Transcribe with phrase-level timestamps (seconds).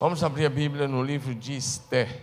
[0.00, 2.22] Vamos abrir a Bíblia no livro de Esther.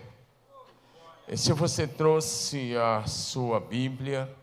[1.28, 4.34] E se você trouxe a sua Bíblia,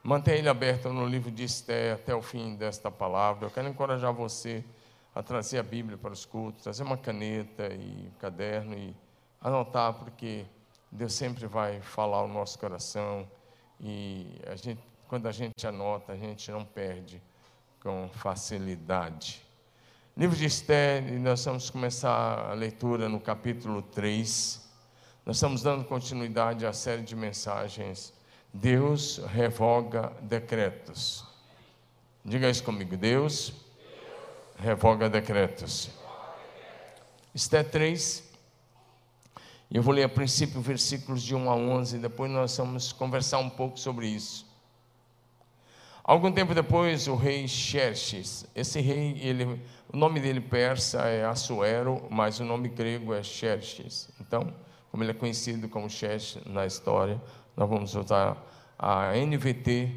[0.00, 3.46] mantenha ele aberto no livro de Esther até o fim desta palavra.
[3.46, 4.64] Eu quero encorajar você
[5.12, 8.94] a trazer a Bíblia para os cultos, trazer uma caneta e um caderno e
[9.40, 10.46] anotar, porque
[10.88, 13.28] Deus sempre vai falar ao nosso coração
[13.80, 17.20] e a gente, quando a gente anota, a gente não perde
[17.80, 19.42] com facilidade.
[20.14, 24.60] Livro de Esther, nós vamos começar a leitura no capítulo 3.
[25.24, 28.12] Nós estamos dando continuidade à série de mensagens.
[28.52, 31.24] Deus revoga decretos.
[32.22, 32.94] Diga isso comigo.
[32.94, 33.54] Deus
[34.58, 35.88] revoga decretos.
[37.34, 38.22] Esther 3.
[39.70, 43.48] Eu vou ler a princípio versículos de 1 a 11, depois nós vamos conversar um
[43.48, 44.51] pouco sobre isso.
[46.04, 49.60] Algum tempo depois, o rei Xerxes, esse rei, ele,
[49.92, 54.08] o nome dele persa é Assuero, mas o nome grego é Xerxes.
[54.20, 54.52] Então,
[54.90, 57.22] como ele é conhecido como Xerxes na história,
[57.56, 58.36] nós vamos usar
[58.76, 59.92] a NVT,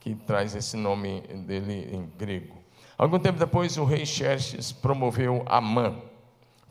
[0.00, 2.56] que traz esse nome dele em grego.
[2.96, 5.96] Algum tempo depois, o rei Xerxes promoveu Amã,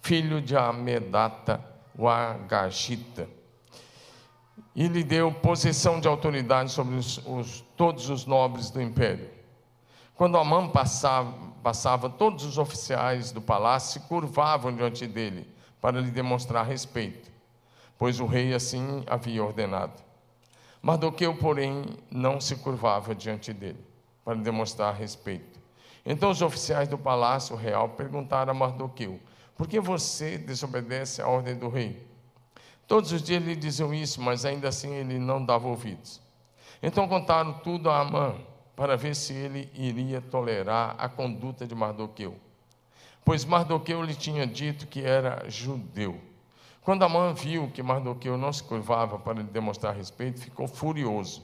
[0.02, 1.63] filho de Amedata,
[1.95, 3.30] o Agagita,
[4.75, 9.30] e lhe deu posição de autoridade sobre os, os, todos os nobres do império.
[10.16, 15.47] Quando Amã passava, passava, todos os oficiais do palácio se curvavam diante dele
[15.81, 17.31] para lhe demonstrar respeito,
[17.97, 20.02] pois o rei assim havia ordenado.
[20.81, 23.83] Mardoqueu, porém, não se curvava diante dele
[24.23, 25.59] para lhe demonstrar respeito.
[26.06, 29.19] Então os oficiais do palácio real perguntaram a Mardoqueu:
[29.56, 32.11] Por que você desobedece à ordem do rei?
[32.92, 36.20] Todos os dias lhe diziam isso, mas ainda assim ele não dava ouvidos.
[36.84, 38.36] Então contaram tudo a Amã,
[38.75, 42.36] para ver se ele iria tolerar a conduta de Mardoqueu.
[43.23, 46.19] Pois Mardoqueu lhe tinha dito que era judeu.
[46.81, 51.44] Quando Amã viu que Mardoqueu não se curvava para lhe demonstrar respeito, ficou furioso.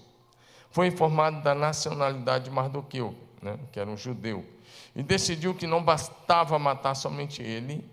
[0.70, 4.44] Foi informado da nacionalidade de Mardoqueu, né, que era um judeu,
[4.94, 7.90] e decidiu que não bastava matar somente ele,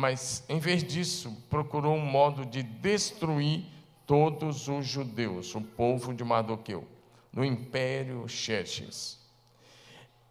[0.00, 3.66] mas em vez disso, procurou um modo de destruir
[4.06, 6.88] todos os judeus, o povo de Mardoqueu,
[7.30, 9.20] no Império Xerxes.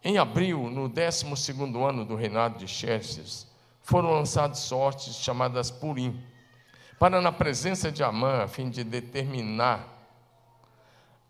[0.04, 1.52] Em abril, no 12
[1.88, 3.48] ano do reinado de Xerxes,
[3.84, 6.20] foram lançadas sortes chamadas Purim,
[6.98, 9.88] para na presença de Amã, a fim de determinar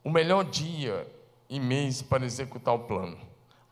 [0.02, 1.06] o melhor dia
[1.50, 3.18] e mês para executar o plano.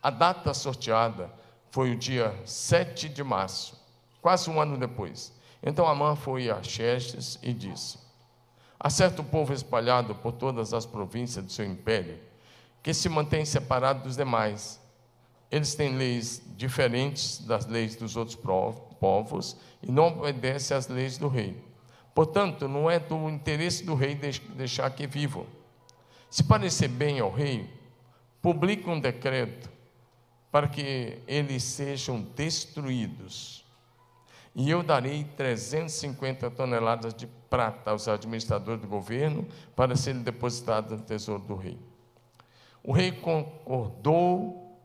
[0.04, 1.32] A data sorteada
[1.72, 3.77] foi o dia 7 de março,
[4.28, 5.32] quase um ano depois.
[5.64, 7.98] Então Amã foi a Xerxes e disse:
[8.78, 12.20] Há certo povo espalhado por todas as províncias do seu império,
[12.84, 14.82] que se mantém separado dos demais.
[15.50, 18.38] Eles têm leis diferentes das leis dos outros
[19.00, 21.64] povos e não obedecem às leis do rei.
[22.14, 25.46] Portanto, não é do interesse do rei deixar que vivam.
[26.30, 27.66] Se parecer bem ao rei,
[28.42, 29.70] publique um decreto
[30.52, 33.66] para que eles sejam destruídos
[34.57, 41.06] e eu darei 350 toneladas de prata aos administradores do governo para serem depositados no
[41.06, 41.78] tesouro do rei.
[42.84, 44.81] O rei concordou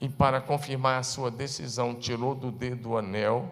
[0.00, 3.48] e, para confirmar a sua decisão, tirou do dedo o anel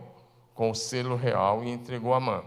[0.57, 2.45] com o selo real e entregou a mão,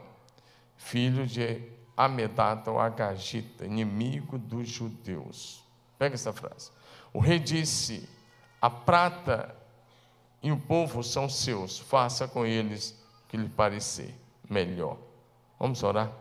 [0.75, 1.61] filho de
[1.95, 5.63] Amedata ou Agagita, inimigo dos judeus.
[5.97, 6.71] Pega essa frase.
[7.13, 8.09] O rei disse:
[8.61, 9.55] A prata
[10.41, 13.01] e o povo são seus, faça com eles
[13.33, 14.13] que lhe parecer
[14.47, 14.95] melhor.
[15.59, 16.11] Vamos orar?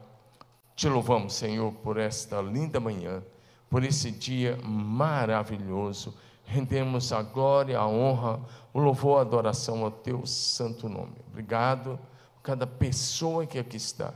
[0.74, 3.22] Te louvamos, Senhor, por esta linda manhã,
[3.68, 6.14] por esse dia maravilhoso.
[6.46, 8.40] Rendemos a glória, a honra,
[8.72, 11.12] o louvor, a adoração ao teu santo nome.
[11.30, 12.00] Obrigado
[12.34, 14.14] por cada pessoa que aqui está.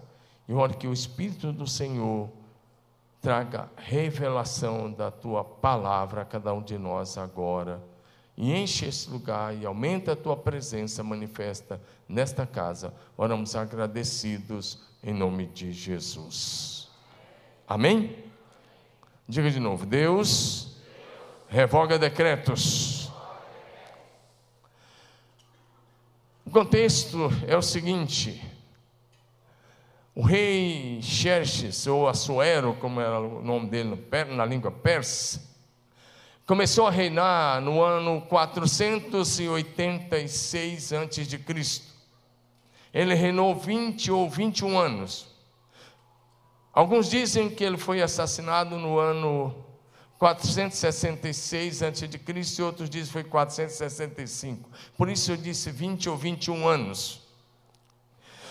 [0.48, 2.30] E oro que o Espírito do Senhor
[3.20, 7.78] traga revelação da tua palavra a cada um de nós agora
[8.36, 12.92] e enche esse lugar e aumenta a tua presença manifesta nesta casa.
[13.16, 16.88] Oramos agradecidos em nome de Jesus.
[17.66, 18.24] Amém?
[19.26, 20.76] Diga de novo: Deus
[21.48, 23.10] revoga decretos.
[26.44, 28.42] O contexto é o seguinte:
[30.14, 33.98] o rei Xerxes, ou Assuero, como era o nome dele
[34.34, 35.55] na língua persa,
[36.46, 41.82] começou a reinar no ano 486 a.C.
[42.94, 45.26] Ele reinou 20 ou 21 anos.
[46.72, 49.66] Alguns dizem que ele foi assassinado no ano
[50.18, 52.08] 466 a.C.
[52.58, 54.70] e outros dizem que foi 465.
[54.96, 57.22] Por isso eu disse 20 ou 21 anos.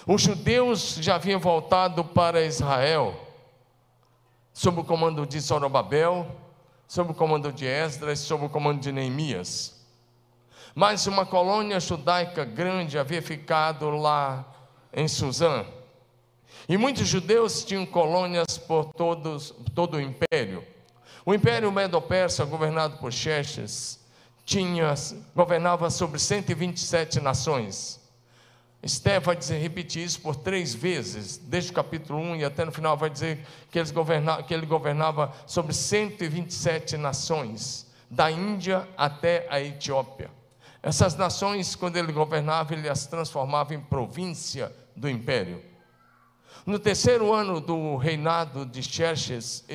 [0.06, 3.16] Os judeus já haviam voltado para Israel,
[4.54, 6.45] sob o comando de Zorobabel,
[6.88, 9.76] sob o comando de Esdras, sob o comando de Neemias.
[10.74, 14.46] Mas uma colônia judaica grande havia ficado lá
[14.94, 15.66] em Suzã.
[16.68, 20.64] E muitos judeus tinham colônias por todos, todo o império.
[21.26, 24.00] O império Medo-Persa, governado por Xerxes,
[24.46, 24.94] tinha,
[25.36, 28.00] governava sobre 127 nações.
[28.86, 32.72] Esté vai dizer, repetir isso por três vezes, desde o capítulo 1 e até no
[32.72, 39.48] final, vai dizer que, eles governava, que ele governava sobre 127 nações, da Índia até
[39.50, 40.30] a Etiópia.
[40.84, 45.64] Essas nações, quando ele governava, ele as transformava em província do império.
[46.64, 49.66] No terceiro ano do reinado de Xerxes,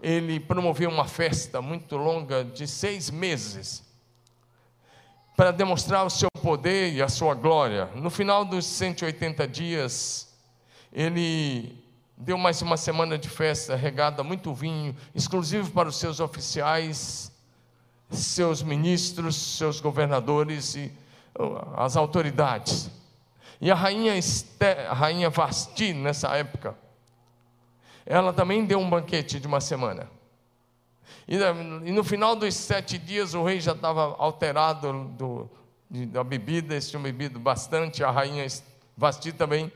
[0.00, 3.85] ele promoveu uma festa muito longa de seis meses
[5.36, 7.90] para demonstrar o seu poder e a sua glória.
[7.94, 10.34] No final dos 180 dias,
[10.90, 11.84] ele
[12.16, 17.30] deu mais uma semana de festa regada muito vinho, exclusivo para os seus oficiais,
[18.10, 20.90] seus ministros, seus governadores e
[21.38, 22.90] uh, as autoridades.
[23.60, 26.74] E a rainha, Esté, a rainha Vasti, nessa época,
[28.06, 30.15] ela também deu um banquete de uma semana.
[31.28, 31.36] E,
[31.90, 35.50] no final dos sete dias o rei já estava alterado do,
[36.06, 38.46] da bebida, eles tinham bebido bastante, a rainha
[38.96, 39.70] Vasti também.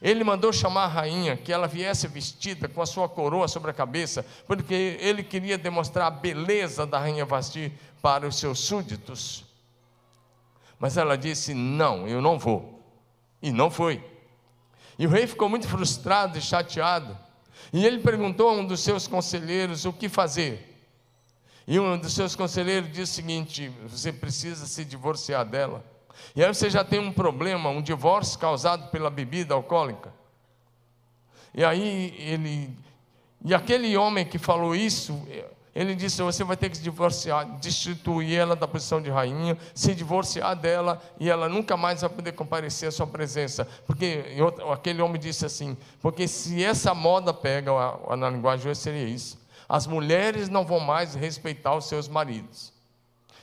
[0.00, 3.74] Ele mandou chamar a rainha, que ela viesse vestida com a sua coroa sobre a
[3.74, 9.44] cabeça, porque ele queria demonstrar a beleza da rainha Vasti para os seus súditos.
[10.78, 12.82] Mas ela disse: Não, eu não vou.
[13.40, 14.04] E não foi.
[14.98, 17.16] E o rei ficou muito frustrado e chateado.
[17.72, 20.73] E ele perguntou a um dos seus conselheiros o que fazer.
[21.66, 25.84] E um dos seus conselheiros disse o seguinte: você precisa se divorciar dela.
[26.36, 30.12] E aí você já tem um problema, um divórcio causado pela bebida alcoólica.
[31.54, 32.76] E aí ele,
[33.44, 35.26] e aquele homem que falou isso,
[35.74, 39.94] ele disse: você vai ter que se divorciar, destituir ela da posição de rainha, se
[39.94, 43.66] divorciar dela, e ela nunca mais vai poder comparecer à sua presença.
[43.86, 44.36] Porque
[44.70, 47.70] aquele homem disse assim: porque se essa moda pega,
[48.18, 52.72] na linguagem hoje seria isso as mulheres não vão mais respeitar os seus maridos.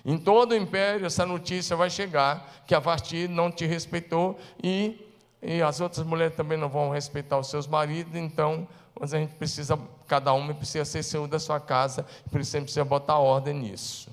[0.04, 5.08] Em todo o império, essa notícia vai chegar que a Vasti não te respeitou e,
[5.42, 8.68] e as outras mulheres também não vão respeitar os seus maridos, então
[9.00, 12.60] mas a gente precisa, cada uma precisa ser senhor da sua casa, por isso a
[12.60, 14.12] gente precisa botar ordem nisso.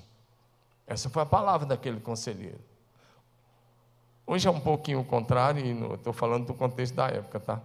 [0.87, 2.59] Essa foi a palavra daquele conselheiro.
[4.25, 7.61] Hoje é um pouquinho o contrário, e estou falando do contexto da época, tá?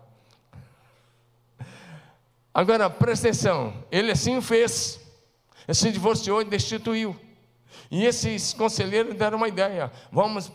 [2.54, 5.00] Agora, presta atenção, ele assim o fez,
[5.66, 7.16] ele se divorciou e destituiu.
[7.90, 10.52] E esses conselheiros deram uma ideia: vamos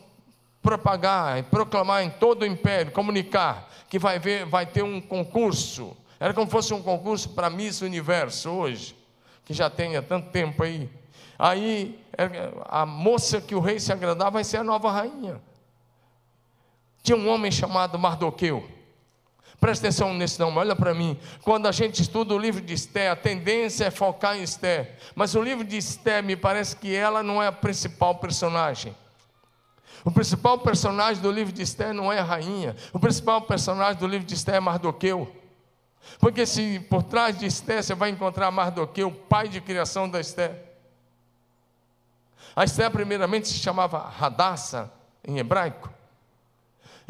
[0.62, 5.96] propagar e proclamar em todo o império, comunicar que vai, ver, vai ter um concurso.
[6.20, 8.96] Era como se fosse um concurso para Miss Universo hoje,
[9.44, 10.90] que já tem há tanto tempo aí.
[11.38, 12.00] Aí
[12.66, 15.42] a moça que o rei se agradava vai ser a nova rainha.
[17.02, 18.79] Tinha um homem chamado Mardoqueu.
[19.60, 21.20] Presta atenção nesse nome, olha para mim.
[21.44, 24.96] Quando a gente estuda o livro de Esté, a tendência é focar em Esté.
[25.14, 28.96] Mas o livro de Esté, me parece que ela não é a principal personagem.
[30.06, 32.74] O principal personagem do livro de Esté não é a rainha.
[32.94, 35.30] O principal personagem do livro de Esté é Mardoqueu.
[36.20, 40.56] Porque se por trás de Esté você vai encontrar Mardoqueu, pai de criação da Esté.
[42.56, 44.90] A Esté primeiramente se chamava Radassa,
[45.28, 45.99] em hebraico.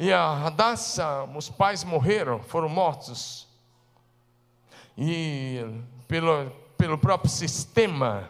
[0.01, 3.45] E a Hadassah, os pais morreram, foram mortos.
[4.97, 5.59] E
[6.07, 8.29] pelo, pelo próprio sistema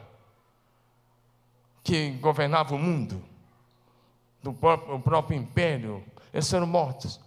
[1.83, 3.23] que governava o mundo,
[4.41, 7.19] do próprio, o próprio império, eles foram mortos.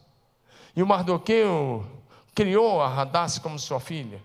[0.74, 1.86] E o Mardoqueu
[2.34, 4.20] criou a Hadassah como sua filha.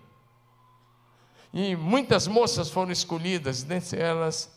[1.54, 4.52] E muitas moças foram escolhidas, dentre elas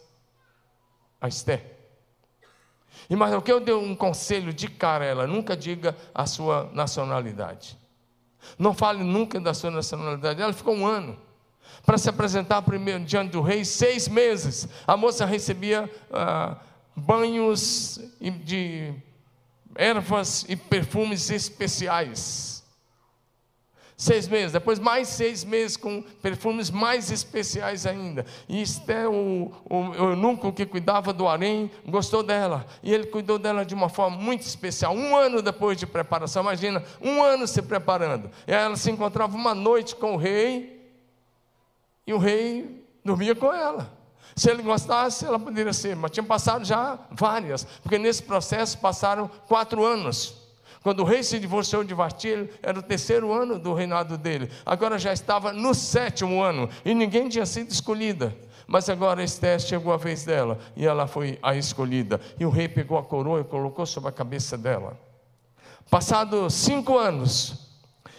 [1.21, 1.80] a Esther.
[3.09, 7.77] E Mardoqueu deu um conselho de cara a ela: nunca diga a sua nacionalidade.
[8.57, 10.41] Não fale nunca da sua nacionalidade.
[10.41, 11.17] Ela ficou um ano
[11.85, 14.67] para se apresentar primeiro diante do rei, seis meses.
[14.85, 16.57] A moça recebia ah,
[16.95, 17.99] banhos
[18.43, 18.93] de
[19.75, 22.60] ervas e perfumes especiais.
[24.01, 28.25] Seis meses, depois mais seis meses com perfumes mais especiais ainda.
[28.49, 32.65] E Esté, o, o, o eunuco que cuidava do harém, gostou dela.
[32.81, 34.95] E ele cuidou dela de uma forma muito especial.
[34.95, 38.31] Um ano depois de preparação, imagina, um ano se preparando.
[38.47, 40.81] E ela se encontrava uma noite com o rei,
[42.07, 43.95] e o rei dormia com ela.
[44.35, 49.29] Se ele gostasse, ela poderia ser, mas tinha passado já várias, porque nesse processo passaram
[49.47, 50.40] quatro anos.
[50.81, 54.49] Quando o rei se divorciou de Vasti, era o terceiro ano do reinado dele.
[54.65, 58.35] Agora já estava no sétimo ano e ninguém tinha sido escolhida.
[58.65, 62.19] Mas agora Esther chegou a vez dela e ela foi a escolhida.
[62.39, 64.97] E o rei pegou a coroa e colocou sobre a cabeça dela.
[65.89, 67.71] Passados cinco anos,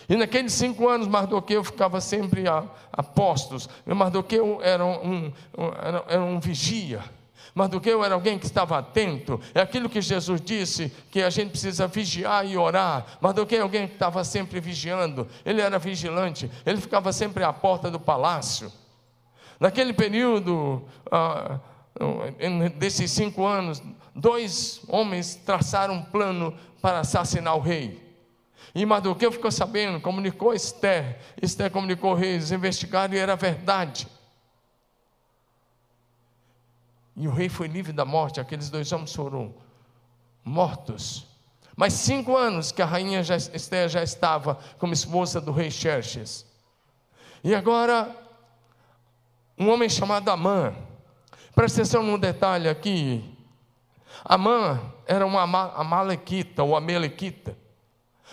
[0.08, 3.68] e naqueles cinco anos, Mardoqueu ficava sempre a, a postos.
[3.86, 5.32] E Mardoqueu era um, um,
[5.80, 7.02] era, era um vigia.
[7.54, 9.40] Mardoqueu era alguém que estava atento.
[9.54, 13.18] É aquilo que Jesus disse, que a gente precisa vigiar e orar.
[13.20, 15.28] Mardoqueu é alguém que estava sempre vigiando.
[15.44, 16.50] Ele era vigilante.
[16.64, 18.72] Ele ficava sempre à porta do palácio.
[19.60, 21.60] Naquele período, ah,
[22.78, 23.82] desses cinco anos,
[24.14, 28.00] dois homens traçaram um plano para assassinar o rei.
[28.74, 31.18] E Mardoqueu ficou sabendo, comunicou a Esther.
[31.40, 34.08] Esther comunicou ao rei, eles investigaram e era verdade.
[37.16, 39.54] E o rei foi livre da morte, aqueles dois homens foram
[40.44, 41.26] mortos.
[41.76, 46.46] Mas cinco anos que a rainha Esther já estava como esposa do rei Xerxes.
[47.42, 48.14] E agora,
[49.58, 50.74] um homem chamado Amã.
[51.54, 53.24] Presta atenção num detalhe aqui.
[54.24, 57.56] Amã era uma amalequita ou amalequita.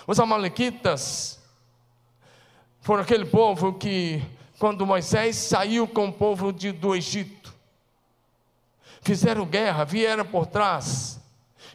[0.06, 1.40] Os amalequitas
[2.82, 4.22] foram aquele povo que,
[4.58, 7.39] quando Moisés saiu com o povo de, do Egito,
[9.02, 11.20] fizeram guerra, vieram por trás.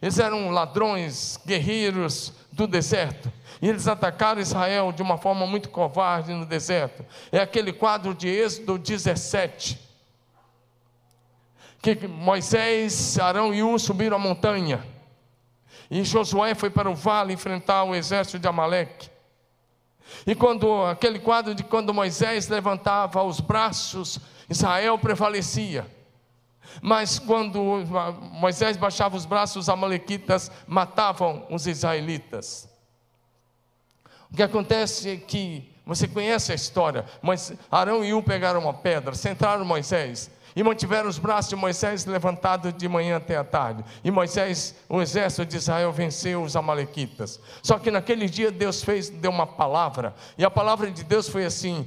[0.00, 3.32] Eles eram ladrões, guerreiros do deserto.
[3.62, 7.04] E eles atacaram Israel de uma forma muito covarde no deserto.
[7.32, 9.80] É aquele quadro de Êxodo 17.
[11.80, 14.84] Que Moisés, Arão e U subiram a montanha.
[15.90, 19.10] E Josué foi para o vale enfrentar o exército de Amaleque.
[20.26, 25.86] E quando aquele quadro de quando Moisés levantava os braços, Israel prevalecia.
[26.82, 27.60] Mas quando
[28.32, 32.68] Moisés baixava os braços, os amalequitas matavam os israelitas.
[34.30, 38.74] O que acontece é que você conhece a história, mas Arão e U pegaram uma
[38.74, 43.84] pedra, centraram Moisés e mantiveram os braços de Moisés levantados de manhã até a tarde.
[44.02, 47.40] E Moisés, o exército de Israel, venceu os Amalequitas.
[47.62, 51.44] Só que naquele dia Deus fez, deu uma palavra, e a palavra de Deus foi
[51.44, 51.86] assim: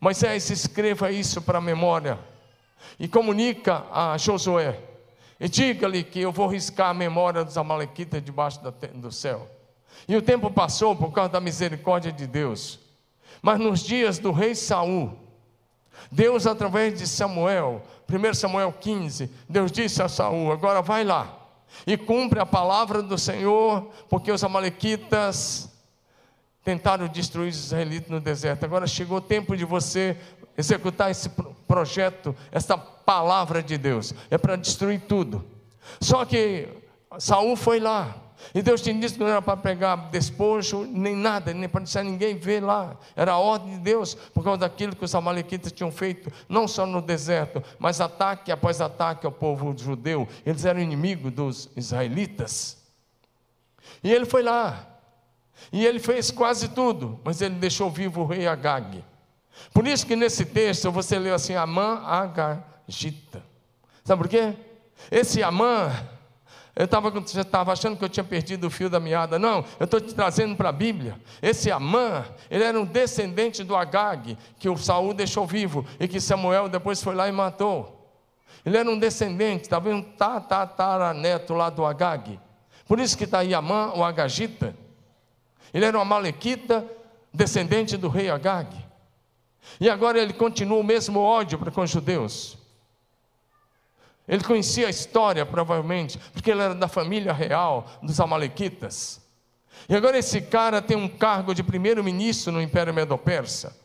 [0.00, 2.18] Moisés, escreva isso para a memória,
[2.98, 4.78] e comunica a Josué,
[5.38, 8.60] e diga-lhe que eu vou riscar a memória dos Amalequitas debaixo
[8.94, 9.48] do céu.
[10.08, 12.78] E o tempo passou por causa da misericórdia de Deus.
[13.42, 15.18] Mas nos dias do rei Saul,
[16.10, 21.40] Deus, através de Samuel, 1 Samuel 15, Deus disse a Saul: agora vai lá
[21.86, 25.73] e cumpre a palavra do Senhor, porque os amalequitas
[26.64, 28.64] tentaram destruir os israelitas no deserto.
[28.64, 30.16] Agora chegou o tempo de você
[30.56, 31.28] executar esse
[31.68, 34.14] projeto, essa palavra de Deus.
[34.30, 35.44] É para destruir tudo.
[36.00, 36.68] Só que
[37.18, 38.16] Saul foi lá.
[38.54, 42.02] E Deus tinha dito que não era para pegar despojo, nem nada, nem para deixar
[42.02, 42.96] ninguém ver lá.
[43.14, 46.84] Era a ordem de Deus, por causa daquilo que os amalequitas tinham feito, não só
[46.84, 50.28] no deserto, mas ataque após ataque ao povo judeu.
[50.44, 52.76] Eles eram inimigos dos israelitas.
[54.02, 54.93] E ele foi lá.
[55.72, 59.04] E ele fez quase tudo, mas ele deixou vivo o rei Agag.
[59.72, 63.42] Por isso que nesse texto você leu assim, Amã Agagita.
[64.04, 64.54] Sabe por quê?
[65.10, 65.90] Esse Amã
[66.76, 69.38] eu estava achando que eu tinha perdido o fio da meada.
[69.38, 71.16] Não, eu estou te trazendo para a Bíblia.
[71.40, 76.20] Esse Amã, ele era um descendente do Agag, que o Saul deixou vivo e que
[76.20, 78.10] Samuel depois foi lá e matou.
[78.66, 82.40] Ele era um descendente, talvez um tataraneto lá do Agag.
[82.86, 84.74] Por isso que está aí Amã, o Agagita.
[85.74, 86.88] Ele era um amalequita,
[87.32, 88.74] descendente do rei Agag.
[89.80, 92.56] E agora ele continua o mesmo ódio para com os judeus.
[94.28, 99.20] Ele conhecia a história, provavelmente, porque ele era da família real dos Amalequitas.
[99.88, 103.76] E agora esse cara tem um cargo de primeiro-ministro no Império Medo-Persa.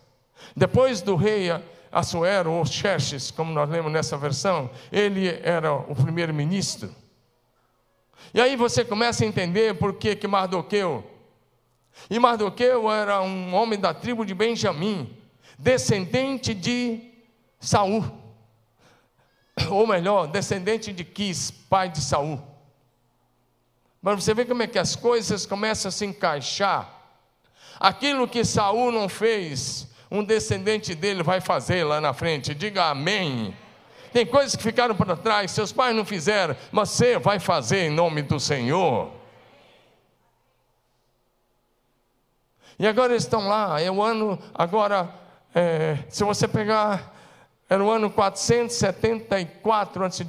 [0.56, 1.50] Depois do rei
[1.92, 6.94] Assuero, ou Xerxes, como nós lemos nessa versão, ele era o primeiro-ministro.
[8.34, 11.04] E aí você começa a entender por que, que Mardoqueu.
[12.10, 15.16] E Mardoqueu era um homem da tribo de Benjamim,
[15.58, 17.02] descendente de
[17.60, 18.20] Saul
[19.70, 22.42] ou melhor, descendente de Quis, pai de Saul.
[24.02, 26.90] Mas você vê como é que as coisas começam a se encaixar.
[27.80, 32.56] Aquilo que Saul não fez, um descendente dele vai fazer lá na frente.
[32.56, 33.56] Diga amém.
[34.14, 37.90] Tem coisas que ficaram para trás, seus pais não fizeram, mas você vai fazer em
[37.90, 39.12] nome do Senhor.
[42.80, 45.14] E agora eles estão lá, é o ano, agora,
[45.54, 47.14] é, se você pegar
[47.70, 50.26] Era o ano 474 a.C.,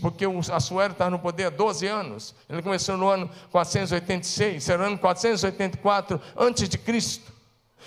[0.00, 2.36] porque o Assuero estava no poder há 12 anos.
[2.48, 7.20] Ele começou no ano 486, era o ano 484 a.C.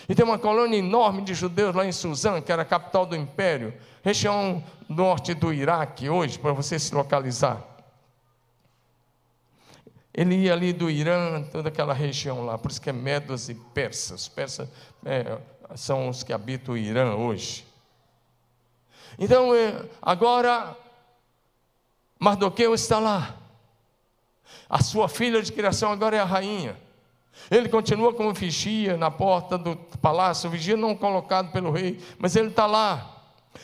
[0.10, 3.16] E tem uma colônia enorme de judeus lá em Suzã, que era a capital do
[3.16, 7.77] império, região norte do Iraque, hoje, para você se localizar.
[10.18, 13.54] Ele ia ali do Irã, toda aquela região lá, por isso que é Medos e
[13.54, 14.28] Persas.
[14.28, 14.68] Persas
[15.06, 15.38] é,
[15.76, 17.64] são os que habitam o Irã hoje.
[19.20, 20.76] Então, é, agora,
[22.20, 23.38] Mardoqueu está lá.
[24.68, 26.76] A sua filha de criação agora é a rainha.
[27.52, 32.48] Ele continua como vigia na porta do palácio, vigia não colocado pelo rei, mas ele
[32.48, 33.22] está lá.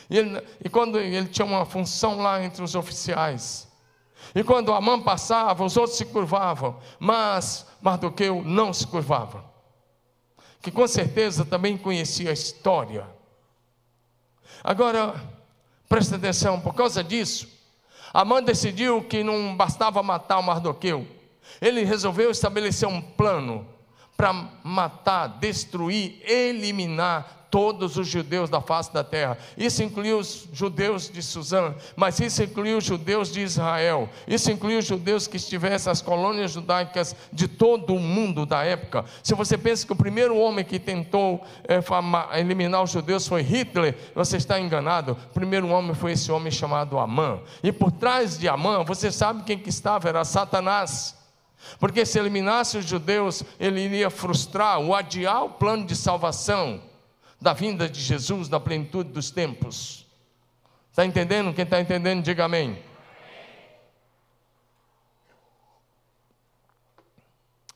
[0.08, 3.66] E, ele, e quando ele tinha uma função lá entre os oficiais,
[4.34, 9.44] e quando Amã passava, os outros se curvavam, mas Mardoqueu não se curvava.
[10.60, 13.06] Que com certeza também conhecia a história.
[14.62, 15.14] Agora,
[15.88, 17.48] presta atenção, por causa disso,
[18.12, 21.06] Amã decidiu que não bastava matar o Mardoqueu.
[21.60, 23.66] Ele resolveu estabelecer um plano
[24.16, 29.38] para matar, destruir, eliminar todos os judeus da face da terra.
[29.56, 34.08] Isso incluiu os judeus de Suzã, mas isso incluiu os judeus de Israel.
[34.26, 39.04] Isso incluiu os judeus que estivessem as colônias judaicas de todo o mundo da época.
[39.22, 41.78] Se você pensa que o primeiro homem que tentou é,
[42.40, 45.12] eliminar os judeus foi Hitler, você está enganado.
[45.12, 47.38] O primeiro homem foi esse homem chamado Amã.
[47.62, 50.08] E por trás de Amã, você sabe quem que estava?
[50.08, 51.16] Era Satanás.
[51.78, 56.82] Porque se eliminasse os judeus, ele iria frustrar ou adiar o plano de salvação
[57.44, 60.06] da vinda de Jesus na plenitude dos tempos.
[60.90, 61.52] Está entendendo?
[61.52, 62.82] Quem está entendendo, diga amém.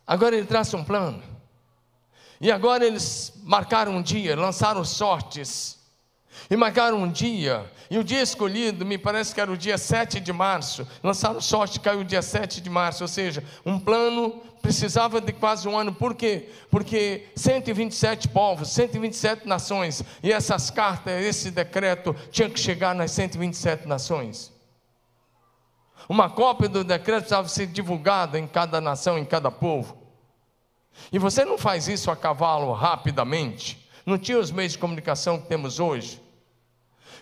[0.06, 1.22] Agora ele traça um plano.
[2.40, 5.78] E agora eles marcaram um dia, lançaram sortes.
[6.48, 10.18] E marcaram um dia, e o dia escolhido, me parece que era o dia 7
[10.18, 10.88] de março.
[11.02, 15.68] Lançaram sorte, caiu o dia 7 de março, ou seja, um plano precisava de quase
[15.68, 16.48] um ano, por quê?
[16.70, 23.86] Porque 127 povos, 127 nações, e essas cartas, esse decreto tinha que chegar nas 127
[23.86, 24.52] nações.
[26.08, 29.96] Uma cópia do decreto precisava ser divulgada em cada nação, em cada povo.
[31.12, 33.88] E você não faz isso a cavalo rapidamente.
[34.04, 36.20] Não tinha os meios de comunicação que temos hoje.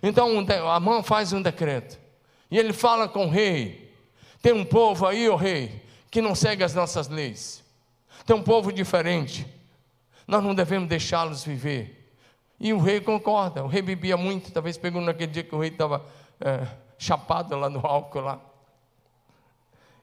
[0.02, 1.98] Então a mão faz um decreto.
[2.50, 3.92] E ele fala com o rei:
[4.40, 7.64] tem um povo aí, o rei, que não segue as nossas leis.
[8.24, 9.46] Tem um povo diferente.
[10.26, 12.12] Nós não devemos deixá-los viver.
[12.58, 13.62] E o rei concorda.
[13.62, 16.04] O rei bebia muito, talvez pegou naquele dia que o rei estava
[16.40, 16.66] é,
[16.98, 18.40] chapado lá no álcool lá.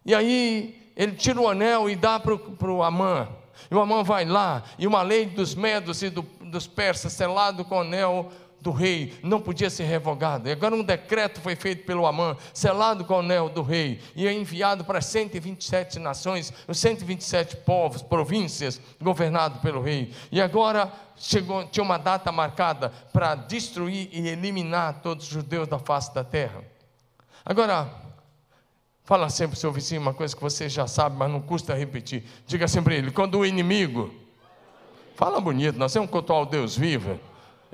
[0.05, 3.27] E aí ele tira o anel e dá para o Amã.
[3.69, 7.63] E o Amã vai lá, e uma lei dos medos e do, dos persas, selado
[7.63, 8.31] com o anel
[8.63, 10.47] do rei não podia ser revogado.
[10.47, 14.25] E agora um decreto foi feito pelo Amã, selado com o anel do rei, e
[14.25, 20.13] é enviado para 127 nações, os 127 povos, províncias, governados pelo rei.
[20.31, 25.77] E agora chegou, tinha uma data marcada para destruir e eliminar todos os judeus da
[25.77, 26.63] face da terra.
[27.45, 27.89] Agora,
[29.03, 32.23] fala sempre seu vizinho uma coisa que você já sabe, mas não custa repetir.
[32.47, 34.23] Diga sempre ele: quando o inimigo.
[35.15, 37.19] Fala bonito, nós temos que cultuar o Deus vivo.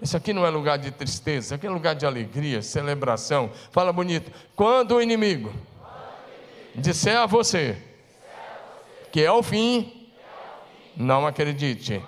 [0.01, 3.51] Esse aqui não é lugar de tristeza, aqui é lugar de alegria, celebração.
[3.71, 4.31] Fala bonito.
[4.55, 5.53] Quando o inimigo
[6.73, 7.77] disser a você
[9.11, 10.11] que é o fim,
[10.95, 12.01] não acredite.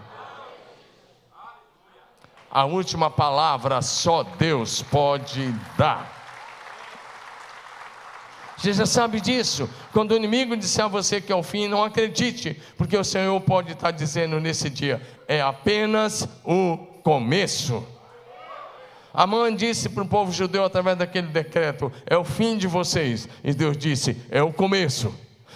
[2.50, 6.20] A última palavra só Deus pode dar.
[8.58, 9.68] Você já sabe disso.
[9.92, 13.40] Quando o inimigo disser a você que é o fim, não acredite, porque o Senhor
[13.42, 17.84] pode estar dizendo nesse dia: é apenas o começo.
[19.14, 23.28] Amã disse para o povo judeu através daquele decreto: é o fim de vocês.
[23.44, 25.14] E Deus disse: é o começo.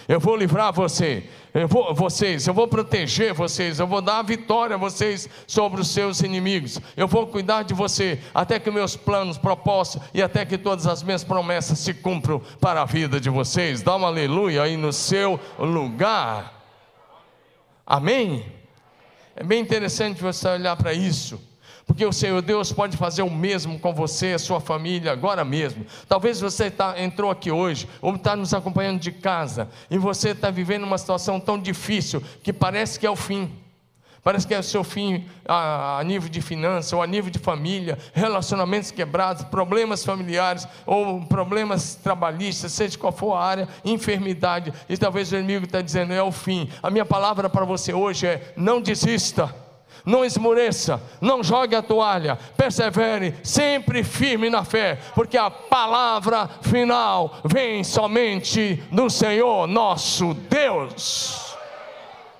[0.08, 4.22] Eu vou livrar você, eu vou, vocês, eu vou proteger vocês, eu vou dar a
[4.22, 6.80] vitória a vocês sobre os seus inimigos.
[6.96, 11.02] Eu vou cuidar de você até que meus planos, propósitos e até que todas as
[11.02, 13.82] minhas promessas se cumpram para a vida de vocês.
[13.82, 16.52] Dá uma aleluia aí no seu lugar.
[17.84, 18.44] Amém?
[19.36, 21.38] É bem interessante você olhar para isso.
[21.86, 25.86] Porque o Senhor Deus pode fazer o mesmo com você, a sua família, agora mesmo.
[26.08, 30.50] Talvez você tá, entrou aqui hoje, ou está nos acompanhando de casa, e você está
[30.50, 33.52] vivendo uma situação tão difícil que parece que é o fim.
[34.26, 37.38] Parece que é o seu fim a, a nível de finança, ou a nível de
[37.38, 44.96] família, relacionamentos quebrados, problemas familiares, ou problemas trabalhistas, seja qual for a área, enfermidade, e
[44.96, 46.68] talvez o inimigo está dizendo: é o fim.
[46.82, 49.54] A minha palavra para você hoje é: não desista
[50.04, 57.38] não esmoreça, não jogue a toalha, persevere, sempre firme na fé, porque a palavra final
[57.44, 61.45] vem somente do Senhor nosso Deus.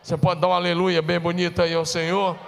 [0.06, 2.38] Você pode dar um aleluia bem bonito aí ao Senhor?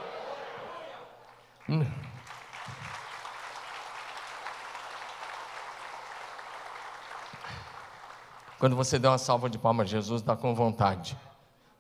[8.61, 11.19] Quando você dá uma salva de palmas, Jesus dá com vontade.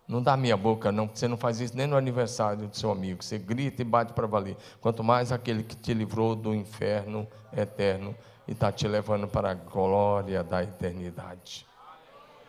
[0.09, 3.23] Não dá minha boca, não, você não faz isso nem no aniversário do seu amigo.
[3.23, 4.57] Você grita e bate para valer.
[4.81, 7.25] Quanto mais aquele que te livrou do inferno
[7.57, 8.17] eterno
[8.49, 11.65] e está te levando para a glória da eternidade.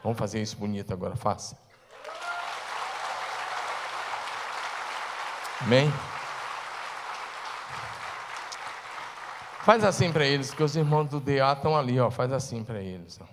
[0.03, 1.68] Vamos fazer isso bonito agora, faça.
[5.61, 5.91] Amém?
[9.61, 12.09] Faz assim para eles, que os irmãos do DA estão ali, ó.
[12.09, 13.19] Faz assim para eles.
[13.21, 13.25] Ó.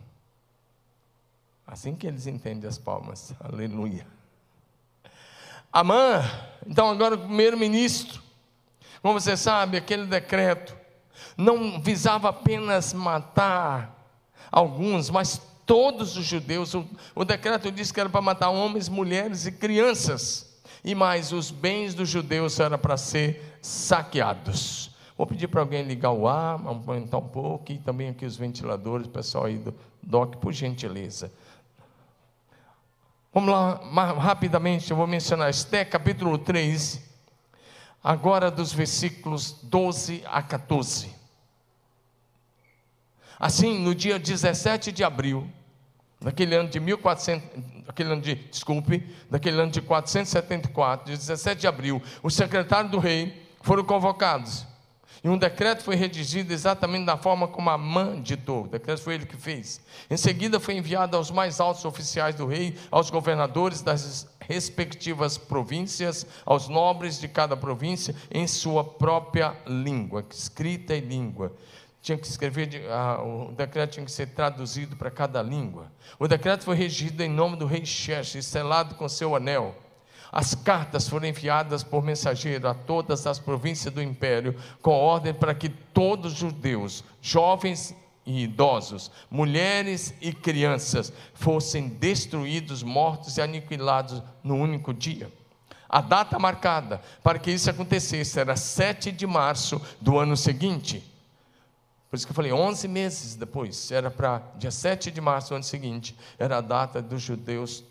[1.66, 3.32] Assim que eles entendem as palmas.
[3.40, 4.06] Aleluia.
[5.72, 6.22] Amã,
[6.66, 8.22] então agora o primeiro-ministro,
[9.02, 10.76] como você sabe, aquele decreto
[11.36, 13.94] não visava apenas matar
[14.50, 16.74] alguns, mas todos os judeus.
[16.74, 20.45] O, o decreto disse que era para matar homens, mulheres e crianças.
[20.87, 24.92] E mais, os bens dos judeus eram para ser saqueados.
[25.18, 29.09] Vou pedir para alguém ligar o ar, aumentar um pouco, e também aqui os ventiladores,
[29.09, 31.33] pessoal aí do DOC, por gentileza.
[33.35, 33.81] Vamos lá,
[34.12, 37.03] rapidamente, eu vou mencionar Esté, capítulo 3,
[38.01, 41.11] agora dos versículos 12 a 14.
[43.40, 45.51] Assim, no dia 17 de abril,
[46.20, 47.48] daquele ano de 1400,
[47.87, 53.46] daquele ano de, desculpe, daquele ano de 474, 17 de abril, os secretários do rei
[53.62, 54.66] foram convocados
[55.26, 58.62] e um decreto foi redigido exatamente da forma como Amã ditou.
[58.62, 59.81] O decreto foi ele que fez.
[60.09, 66.24] Em seguida, foi enviado aos mais altos oficiais do rei, aos governadores das respectivas províncias,
[66.44, 71.52] aos nobres de cada província, em sua própria língua, escrita em língua
[72.07, 75.90] tinha que escrever, ah, o decreto tinha que ser traduzido para cada língua.
[76.21, 79.75] O decreto foi regido em nome do rei Xerxes, selado com seu anel.
[80.31, 85.53] As cartas foram enviadas por mensageiro a todas as províncias do império, com ordem para
[85.53, 87.92] que todos os judeus, jovens
[88.25, 95.29] e idosos, mulheres e crianças, fossem destruídos, mortos e aniquilados no único dia.
[95.88, 101.15] A data marcada para que isso acontecesse era 7 de março do ano seguinte.
[102.09, 105.57] Por isso que eu falei, 11 meses depois, era para dia 7 de março do
[105.57, 107.83] ano seguinte, era a data dos judeus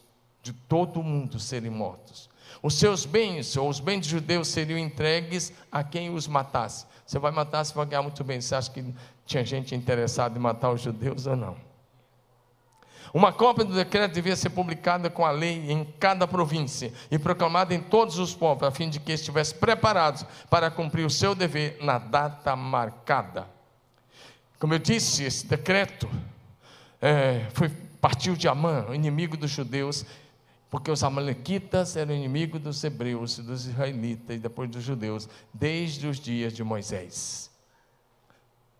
[0.42, 2.30] de todo o mundo serem mortos.
[2.62, 6.86] Os seus bens, ou os bens de judeus, seriam entregues a quem os matasse.
[7.06, 8.42] Você vai matar, você vai ganhar muito bem.
[8.42, 8.84] Você acha que
[9.26, 11.56] tinha gente interessada em matar os judeus ou não?
[13.14, 17.74] Uma cópia do decreto devia ser publicada com a lei em cada província e proclamada
[17.74, 21.78] em todos os povos, a fim de que estivessem preparados para cumprir o seu dever
[21.82, 23.55] na data marcada.
[24.60, 26.10] Como eu disse, esse decreto
[27.02, 30.06] é, foi, partiu de Amã, inimigo dos judeus,
[30.70, 36.20] porque os amalequitas eram inimigos dos hebreus, dos israelitas e depois dos judeus, desde os
[36.20, 37.50] dias de Moisés.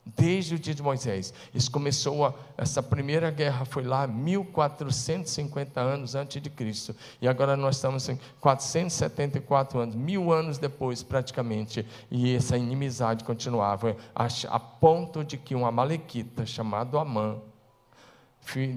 [0.06, 1.34] Desde o dia de Moisés.
[1.54, 6.96] Isso começou, a, essa primeira guerra foi lá 1450 anos antes de Cristo.
[7.20, 11.84] E agora nós estamos em 474 anos, mil anos depois praticamente.
[12.12, 17.38] E essa inimizade continuava, a, a ponto de que um amalequita chamado Amã,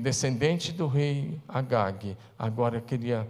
[0.01, 3.29] descendente do rei Agag, agora queria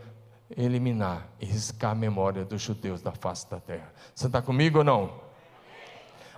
[0.57, 3.93] eliminar e riscar a memória dos judeus da face da terra.
[4.15, 5.21] Você está comigo ou não?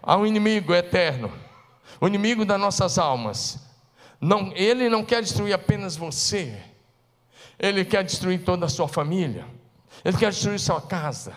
[0.03, 1.31] Há um inimigo eterno,
[2.01, 3.59] o inimigo das nossas almas.
[4.21, 6.63] Não, ele não quer destruir apenas você,
[7.59, 9.47] ele quer destruir toda a sua família,
[10.05, 11.35] ele quer destruir sua casa,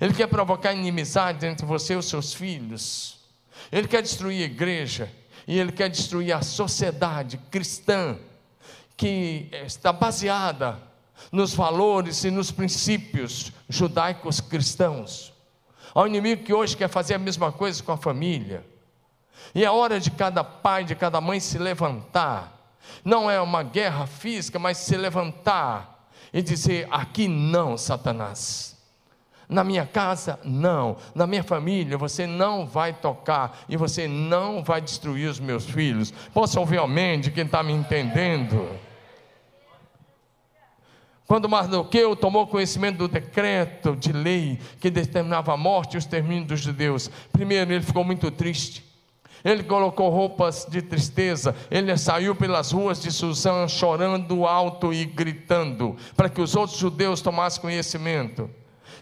[0.00, 3.20] ele quer provocar inimizade entre você e os seus filhos,
[3.70, 5.10] ele quer destruir a igreja,
[5.46, 8.18] e ele quer destruir a sociedade cristã
[8.96, 10.78] que está baseada
[11.30, 15.32] nos valores e nos princípios judaicos cristãos.
[15.94, 18.64] Há um inimigo que hoje quer fazer a mesma coisa com a família.
[19.54, 22.58] E é hora de cada pai, de cada mãe se levantar.
[23.04, 28.72] Não é uma guerra física, mas se levantar e dizer: aqui não, Satanás.
[29.48, 30.96] Na minha casa, não.
[31.14, 36.10] Na minha família, você não vai tocar e você não vai destruir os meus filhos.
[36.32, 38.68] Posso ouvir amém de quem está me entendendo?
[41.26, 46.44] Quando Mardoqueu tomou conhecimento do decreto de lei que determinava a morte e o extermínio
[46.46, 48.91] dos judeus, primeiro ele ficou muito triste.
[49.44, 55.96] Ele colocou roupas de tristeza, ele saiu pelas ruas de Suzã chorando alto e gritando,
[56.16, 58.48] para que os outros judeus tomassem conhecimento.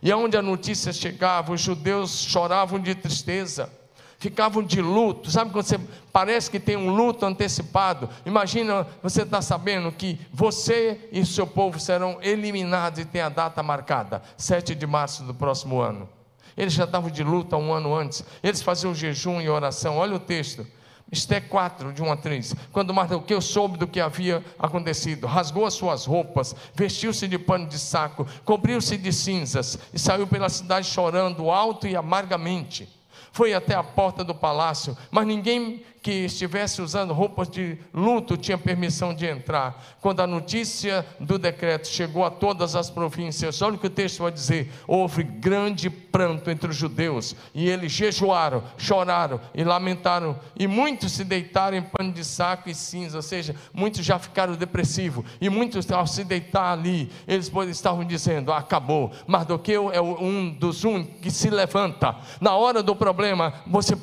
[0.03, 3.71] E aonde a notícia chegava, os judeus choravam de tristeza,
[4.19, 5.31] ficavam de luto.
[5.31, 5.79] Sabe quando você
[6.11, 8.09] parece que tem um luto antecipado?
[8.25, 13.63] Imagina você está sabendo que você e seu povo serão eliminados e tem a data
[13.63, 16.09] marcada, 7 de março do próximo ano.
[16.57, 18.25] Eles já estavam de luto há um ano antes.
[18.43, 19.97] Eles faziam jejum e oração.
[19.97, 20.67] Olha o texto.
[21.13, 22.55] Esté 4, de 1 a 3.
[22.73, 27.81] Quando Mardoqueu soube do que havia acontecido, rasgou as suas roupas, vestiu-se de pano de
[27.81, 32.89] saco, cobriu-se de cinzas e saiu pela cidade chorando alto e amargamente.
[33.33, 38.57] Foi até a porta do palácio, mas ninguém que estivesse usando roupas de luto tinha
[38.57, 39.99] permissão de entrar.
[40.01, 44.23] Quando a notícia do decreto chegou a todas as províncias, olha o que o texto
[44.23, 50.67] vai dizer: houve grande pranto entre os judeus, e eles jejuaram, choraram e lamentaram, e
[50.67, 55.25] muitos se deitaram em pano de saco e cinza, ou seja, muitos já ficaram depressivos,
[55.41, 59.13] e muitos ao se deitar ali, eles estavam dizendo: acabou.
[59.27, 62.17] Mardoqueu é um dos um que se levanta.
[62.41, 63.95] Na hora do problema, você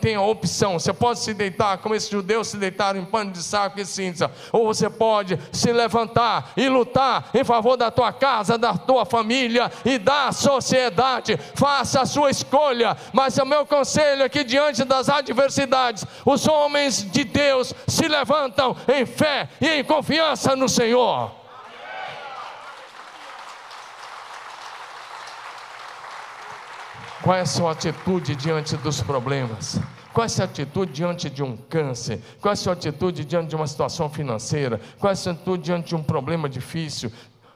[0.00, 3.42] tem a opção, você pode se deitar como esses judeus se deitaram em pano de
[3.42, 8.58] saco e cinza, ou você pode se levantar e lutar em favor da tua casa,
[8.58, 11.38] da tua família e da sociedade.
[11.54, 17.10] Faça a sua escolha, mas o meu conselho é que diante das adversidades, os homens
[17.10, 21.32] de Deus se levantam em fé e em confiança no Senhor.
[27.22, 29.78] Qual é a sua atitude diante dos problemas?
[30.12, 32.20] Qual é a sua atitude diante de um câncer?
[32.40, 34.80] Qual é a sua atitude diante de uma situação financeira?
[34.98, 37.12] Qual é a sua atitude diante de um problema difícil?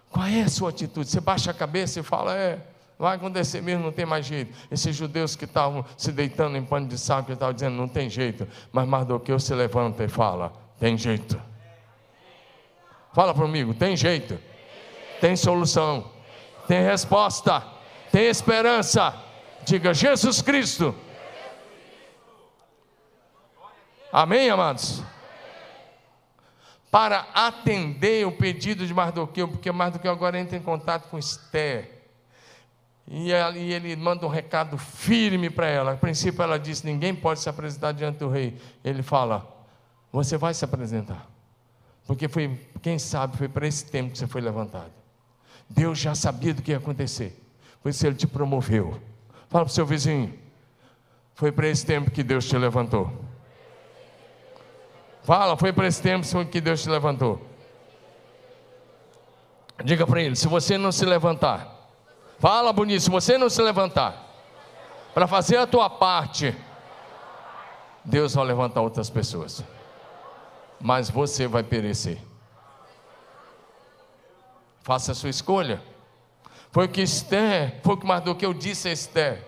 [0.08, 1.08] Qual é a sua atitude?
[1.08, 2.60] Você baixa a cabeça e fala: É,
[2.96, 4.54] vai acontecer mesmo, não tem mais jeito.
[4.70, 8.46] Esses judeus que estavam se deitando em pano de saco estavam dizendo: Não tem jeito.
[8.70, 11.40] Mas Mardoqueu se levanta e fala: Tem jeito.
[13.12, 14.38] Fala comigo: Tem jeito.
[15.20, 16.08] Tem solução.
[16.68, 17.64] Tem resposta.
[18.12, 19.12] Tem esperança.
[19.64, 20.94] Diga: Jesus Cristo
[24.16, 25.02] Amém, amados?
[26.88, 31.90] Para atender o pedido de Mardoqueu, porque Mardoqueu agora entra em contato com Esther.
[33.08, 35.94] E ele manda um recado firme para ela.
[35.94, 38.56] A princípio ela disse: Ninguém pode se apresentar diante do rei.
[38.84, 39.52] Ele fala:
[40.12, 41.28] Você vai se apresentar.
[42.06, 44.92] Porque foi, quem sabe, foi para esse tempo que você foi levantado.
[45.68, 47.36] Deus já sabia do que ia acontecer.
[47.82, 48.92] Por isso ele te promoveu.
[49.48, 50.32] Fala para o seu vizinho:
[51.34, 53.23] Foi para esse tempo que Deus te levantou.
[55.24, 57.40] Fala, foi para esse tempo que Deus te levantou.
[59.82, 61.66] Diga para ele: se você não se levantar,
[62.38, 64.22] fala bonito, se você não se levantar,
[65.14, 66.54] para fazer a tua parte,
[68.04, 69.64] Deus vai levantar outras pessoas,
[70.78, 72.18] mas você vai perecer.
[74.82, 75.82] Faça a sua escolha.
[76.70, 79.42] Foi o que Esther, foi o que Mardoqueu disse a Esther.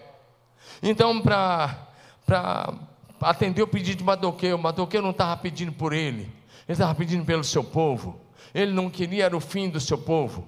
[0.82, 2.72] Então, para
[3.20, 4.56] atendeu o pedido de Mardoqueu.
[4.58, 6.32] Mardoqueu não estava pedindo por ele, ele
[6.68, 8.20] estava pedindo pelo seu povo.
[8.54, 10.46] Ele não queria era o fim do seu povo,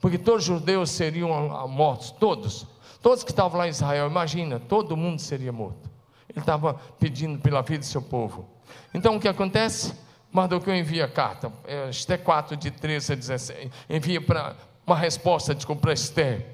[0.00, 2.66] porque todos os judeus seriam mortos, todos,
[3.00, 4.08] todos que estavam lá em Israel.
[4.08, 5.90] Imagina, todo mundo seria morto.
[6.28, 8.48] Ele estava pedindo pela vida do seu povo.
[8.92, 9.94] Então o que acontece?
[10.32, 11.52] Mardoqueu envia carta,
[11.90, 16.53] Esther 4, de 13 a 16, envia para uma resposta, desculpa, para Esther.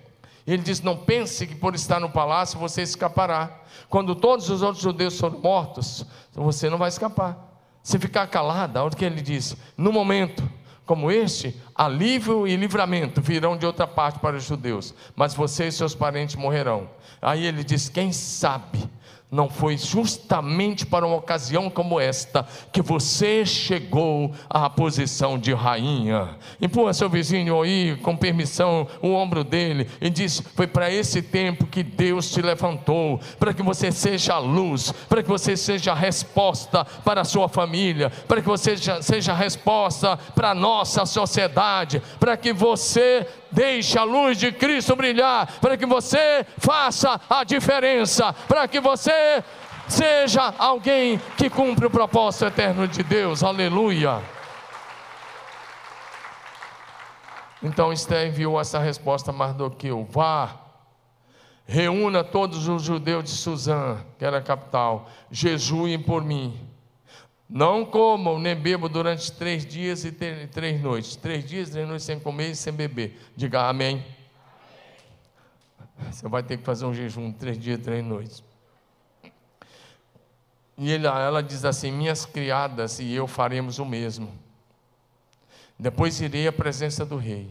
[0.52, 3.60] Ele diz: Não pense que por estar no palácio você escapará.
[3.88, 7.38] Quando todos os outros judeus foram mortos, você não vai escapar.
[7.82, 10.42] Se ficar calada, olha o que ele diz: No momento
[10.84, 15.72] como este, alívio e livramento virão de outra parte para os judeus, mas você e
[15.72, 16.90] seus parentes morrerão.
[17.22, 18.90] Aí ele diz: Quem sabe
[19.30, 26.36] não foi justamente para uma ocasião como esta que você chegou à posição de rainha.
[26.60, 31.66] Empurra seu vizinho aí, com permissão, o ombro dele e diz: Foi para esse tempo
[31.66, 35.94] que Deus te levantou, para que você seja a luz, para que você seja a
[35.94, 42.02] resposta para a sua família, para que você seja a resposta para a nossa sociedade,
[42.18, 48.32] para que você deixe a luz de Cristo brilhar, para que você faça a diferença,
[48.46, 49.42] para que você
[49.88, 53.42] seja alguém que cumpre o propósito eterno de Deus.
[53.42, 54.22] Aleluia.
[57.62, 60.50] Então Esther enviou essa resposta a Mardoqueu: vá,
[61.66, 66.69] reúna todos os judeus de Suzã, que era a capital, jejuem por mim
[67.50, 71.16] não comam nem bebam durante três dias e três noites.
[71.16, 73.18] Três dias e três noites sem comer e sem beber.
[73.34, 74.04] Diga amém.
[76.08, 78.44] Você vai ter que fazer um jejum três dias e três noites.
[80.78, 84.32] E ele, ela diz assim: Minhas criadas e eu faremos o mesmo.
[85.76, 87.50] Depois irei à presença do rei.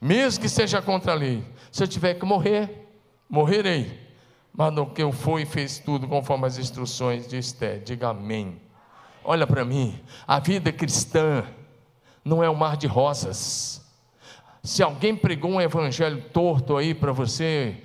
[0.00, 2.88] Mesmo que seja contra a lei, se eu tiver que morrer,
[3.28, 4.08] morrerei.
[4.52, 7.78] Mas no que eu fui fez tudo conforme as instruções de Esté.
[7.78, 8.60] Diga amém.
[9.30, 11.44] Olha para mim, a vida cristã
[12.24, 13.86] não é um mar de rosas.
[14.62, 17.76] Se alguém pregou um evangelho torto aí para você,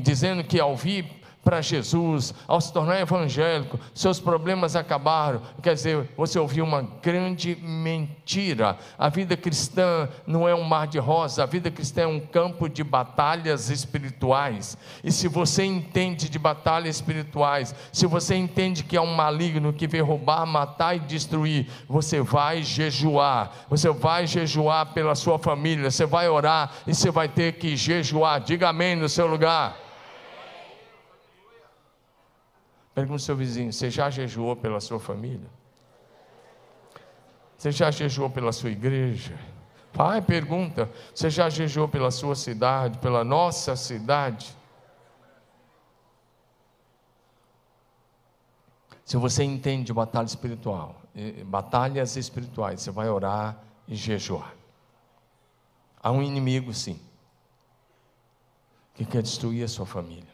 [0.00, 1.04] dizendo que ao vir
[1.44, 5.42] para Jesus, ao se tornar evangélico, seus problemas acabaram.
[5.62, 8.78] Quer dizer, você ouviu uma grande mentira.
[8.98, 12.68] A vida cristã não é um mar de rosa, a vida cristã é um campo
[12.68, 14.78] de batalhas espirituais.
[15.02, 19.86] E se você entende de batalhas espirituais, se você entende que é um maligno que
[19.86, 23.52] vem roubar, matar e destruir, você vai jejuar.
[23.68, 28.40] Você vai jejuar pela sua família, você vai orar e você vai ter que jejuar.
[28.40, 29.83] Diga amém no seu lugar.
[32.94, 35.50] Pergunta ao seu vizinho: você já jejuou pela sua família?
[37.58, 39.36] Você já jejuou pela sua igreja?
[39.92, 44.56] Pai, pergunta: você já jejuou pela sua cidade, pela nossa cidade?
[49.04, 51.02] Se você entende batalha espiritual,
[51.46, 54.54] batalhas espirituais, você vai orar e jejuar.
[56.02, 56.98] Há um inimigo, sim,
[58.94, 60.33] que quer destruir a sua família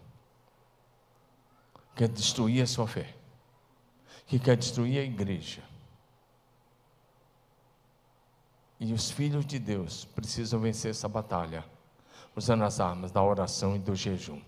[1.95, 3.15] quer destruir a sua fé,
[4.27, 5.63] que quer destruir a igreja.
[8.79, 11.65] E os filhos de Deus precisam vencer essa batalha,
[12.35, 14.41] usando as armas da oração e do jejum.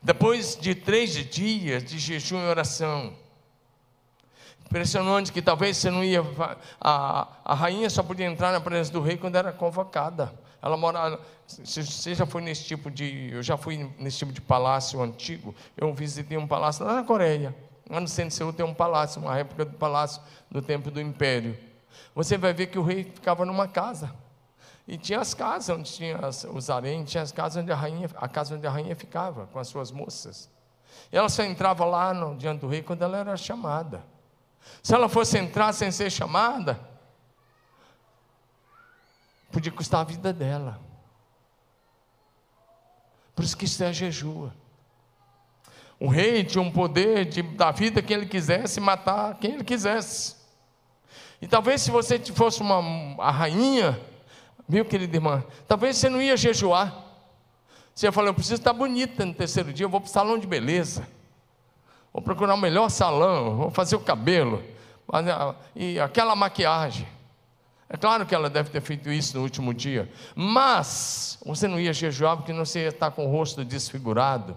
[0.00, 3.16] Depois de três dias de jejum e oração,
[4.66, 6.22] impressionante que talvez você não ia.
[6.80, 10.32] A, a rainha só podia entrar na presença do rei quando era convocada.
[10.62, 11.20] Ela morava.
[11.46, 13.30] Você já foi nesse tipo de.
[13.32, 15.54] Eu já fui nesse tipo de palácio antigo.
[15.76, 17.54] Eu visitei um palácio lá na Coreia.
[17.90, 21.00] Lá no centro de Seul tem um palácio, uma réplica do palácio do tempo do
[21.00, 21.58] Império.
[22.14, 24.14] Você vai ver que o rei ficava numa casa.
[24.86, 26.18] E tinha as casas onde tinha
[26.52, 29.58] os haréns, tinha as casas onde a rainha, a casa onde a rainha ficava com
[29.58, 30.48] as suas moças.
[31.10, 34.04] E ela só entrava lá no, diante do rei quando ela era chamada.
[34.82, 36.80] Se ela fosse entrar sem ser chamada,
[39.52, 40.80] podia custar a vida dela.
[43.34, 44.54] Por isso que isso é jejua.
[46.00, 49.64] O rei tinha um poder de dar vida a quem ele quisesse, matar quem ele
[49.64, 50.36] quisesse.
[51.40, 54.00] E talvez se você fosse uma a rainha,
[54.68, 56.92] viu, querida irmã, talvez você não ia jejuar.
[57.94, 60.38] Você ia falar, eu preciso estar bonita no terceiro dia, eu vou para o salão
[60.38, 61.06] de beleza.
[62.12, 64.62] Vou procurar o melhor salão, vou fazer o cabelo,
[65.74, 67.06] e aquela maquiagem.
[67.92, 71.92] É claro que ela deve ter feito isso no último dia, mas você não ia
[71.92, 74.56] jejuar porque não você ia estar com o rosto desfigurado.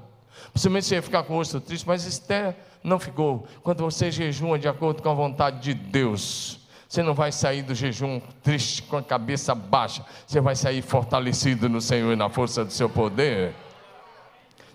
[0.54, 3.45] Possivelmente você ia ficar com o rosto triste, mas Esther não ficou.
[3.62, 7.76] Quando você jejuma de acordo com a vontade de Deus, você não vai sair do
[7.76, 12.63] jejum triste com a cabeça baixa, você vai sair fortalecido no Senhor e na força
[12.63, 13.54] do seu poder.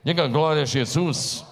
[0.05, 1.47] Diga glória a Jesus.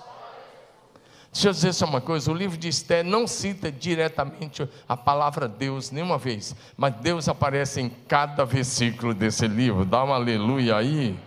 [1.33, 5.47] Deixa eu dizer só uma coisa: o livro de Esther não cita diretamente a palavra
[5.47, 9.85] Deus nenhuma vez, mas Deus aparece em cada versículo desse livro.
[9.85, 11.19] Dá um aleluia aí.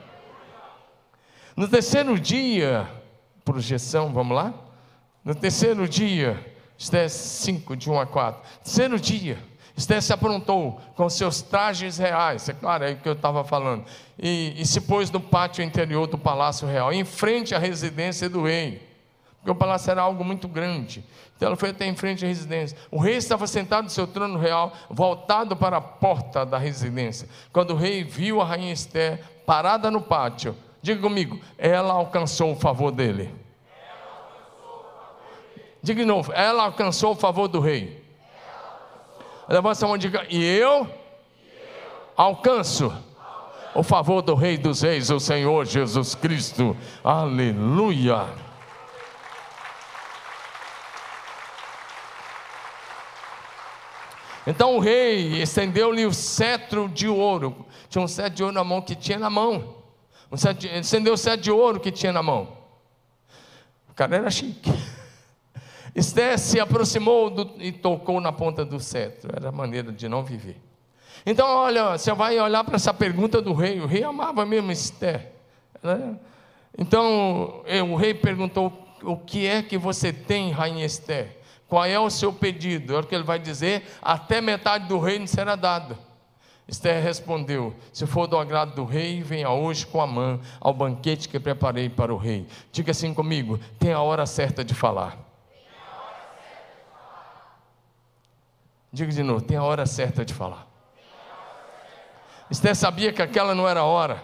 [1.55, 2.89] No terceiro dia,
[3.45, 4.53] projeção, vamos lá?
[5.23, 8.41] No terceiro dia, Esther 5, de 1 a 4.
[8.63, 9.37] Terceiro dia,
[9.77, 13.85] Esther se aprontou com seus trajes reais, é claro, é o que eu estava falando,
[14.17, 18.43] e, e se pôs no pátio interior do palácio real, em frente à residência do
[18.43, 18.90] rei
[19.41, 21.03] porque o palácio era algo muito grande.
[21.35, 22.77] Então ela foi até em frente à residência.
[22.91, 27.27] O rei estava sentado no seu trono real, voltado para a porta da residência.
[27.51, 32.55] Quando o rei viu a rainha Esther parada no pátio, diga comigo, ela alcançou o
[32.55, 33.33] favor dele.
[35.81, 38.05] Diga de novo, ela alcançou o favor do rei.
[39.49, 40.87] Levanta a mão e diga, e eu
[42.15, 42.93] alcanço
[43.73, 46.77] o favor do Rei dos Reis, o Senhor Jesus Cristo.
[47.03, 48.50] Aleluia.
[54.45, 57.65] Então o rei estendeu-lhe o cetro de ouro.
[57.89, 59.75] Tinha um cetro de ouro na mão que tinha na mão.
[60.31, 62.57] Um cetro, estendeu o cetro de ouro que tinha na mão.
[63.89, 64.71] O cara era chique.
[65.93, 69.29] Esté se aproximou do, e tocou na ponta do cetro.
[69.35, 70.57] Era a maneira de não viver.
[71.25, 73.79] Então, olha, você vai olhar para essa pergunta do rei.
[73.79, 75.33] O rei amava mesmo Esté.
[75.83, 76.17] Né?
[76.77, 81.37] Então, o rei perguntou: O que é que você tem, rainha Esté?
[81.71, 82.97] Qual é o seu pedido?
[82.97, 85.97] É o que ele vai dizer: até metade do reino será dado.
[86.67, 91.29] Esther respondeu: Se for do agrado do rei, venha hoje com a mão ao banquete
[91.29, 92.45] que preparei para o rei.
[92.73, 95.17] Diga assim comigo: tem a hora certa de falar.
[98.91, 100.67] Diga de novo: tem a hora certa de falar.
[102.49, 104.21] Esther sabia que aquela não era a hora.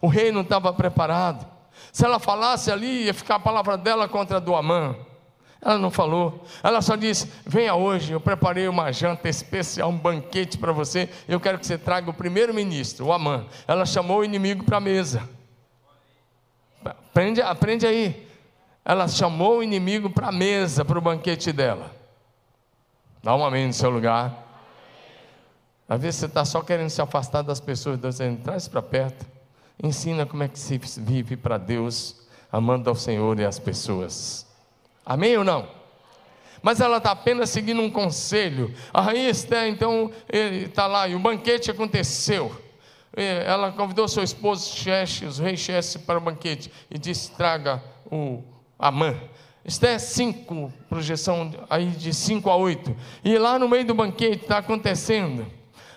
[0.00, 1.46] O rei não estava preparado.
[1.92, 4.96] Se ela falasse ali, ia ficar a palavra dela contra a do Amã.
[5.62, 6.44] Ela não falou.
[6.62, 11.08] Ela só disse: Venha hoje, eu preparei uma janta especial, um banquete para você.
[11.28, 13.46] Eu quero que você traga o primeiro-ministro, o Amã.
[13.68, 15.28] Ela chamou o inimigo para a mesa.
[16.84, 18.26] Aprende, aprende aí.
[18.84, 21.94] Ela chamou o inimigo para a mesa, para o banquete dela.
[23.22, 24.46] Dá um amém no seu lugar.
[25.86, 29.26] Às vezes você está só querendo se afastar das pessoas, Deus dizendo, traz para perto.
[29.82, 32.16] Ensina como é que se vive para Deus,
[32.50, 34.49] amando ao Senhor e às pessoas.
[35.10, 35.68] Amém ou não?
[36.62, 38.72] Mas ela está apenas seguindo um conselho.
[38.92, 42.54] A rainha Esther, então, está lá, e o banquete aconteceu.
[43.16, 48.40] Ela convidou seu esposo Xerxes, o rei Xerxes, para o banquete e disse: traga o
[48.78, 49.20] Amã.
[49.64, 52.96] Esther 5, projeção aí de 5 a 8.
[53.24, 55.44] E lá no meio do banquete está acontecendo.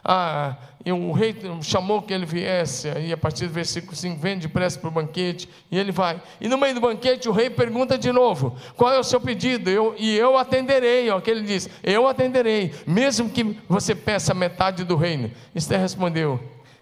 [0.03, 4.37] Ah, e o rei chamou que ele viesse, aí a partir do versículo 5, vem
[4.37, 6.21] depressa para o banquete, e ele vai.
[6.41, 9.69] E no meio do banquete o rei pergunta de novo: qual é o seu pedido?
[9.69, 14.83] Eu, e eu atenderei, ó, que ele diz: eu atenderei, mesmo que você peça metade
[14.83, 15.31] do reino.
[15.55, 16.37] Esther respondeu: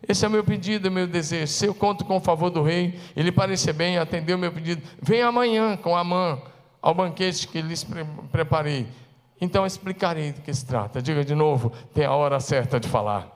[0.07, 1.47] esse é o meu pedido, meu desejo.
[1.47, 4.81] Se eu conto com o favor do rei, ele parecer bem, atendeu o meu pedido,
[4.99, 6.41] venha amanhã com a mãe
[6.81, 7.85] ao banquete que lhes
[8.31, 8.87] preparei.
[9.41, 11.01] Então explicarei do que se trata.
[11.01, 13.35] Diga de novo, tem a hora certa de falar.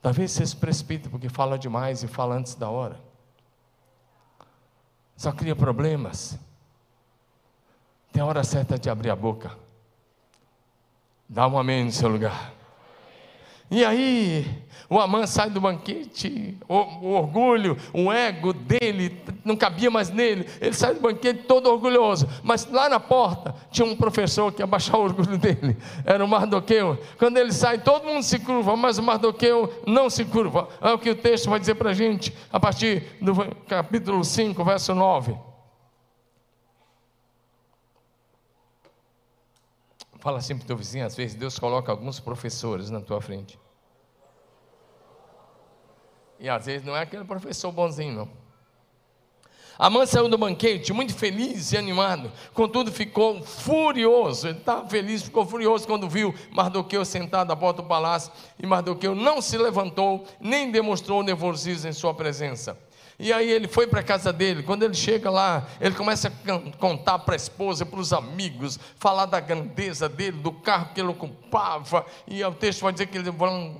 [0.00, 3.00] Talvez você se precipite porque fala demais e fala antes da hora.
[5.16, 6.38] Só cria problemas.
[8.12, 9.56] Tem a hora certa de abrir a boca.
[11.28, 12.52] Dá um amém no seu lugar.
[13.70, 19.90] E aí, o Amã sai do banquete, o, o, orgulho, o ego dele não cabia
[19.90, 20.46] mais nele.
[20.60, 22.28] Ele sai do banquete todo orgulhoso.
[22.42, 25.78] Mas lá na porta tinha um professor que ia baixar o orgulho dele.
[26.04, 26.98] Era o Mardoqueu.
[27.18, 30.68] Quando ele sai, todo mundo se curva, mas o Mardoqueu não se curva.
[30.82, 33.34] É o que o texto vai dizer para a gente a partir do
[33.66, 35.34] capítulo 5, verso 9.
[40.18, 43.58] Fala assim para o teu vizinho, às vezes Deus coloca alguns professores na tua frente.
[46.42, 48.42] E às vezes não é aquele professor bonzinho, não.
[49.78, 54.48] Amã saiu do banquete muito feliz e animado, contudo ficou furioso.
[54.48, 58.32] Ele estava feliz, ficou furioso quando viu Mardoqueu sentado à porta do palácio.
[58.58, 62.76] E Mardoqueu não se levantou, nem demonstrou nervosismo em sua presença.
[63.20, 64.64] E aí ele foi para a casa dele.
[64.64, 69.26] Quando ele chega lá, ele começa a contar para a esposa, para os amigos, falar
[69.26, 71.08] da grandeza dele, do carro que ele
[71.52, 72.06] ocupava.
[72.26, 73.30] E o texto vai dizer que ele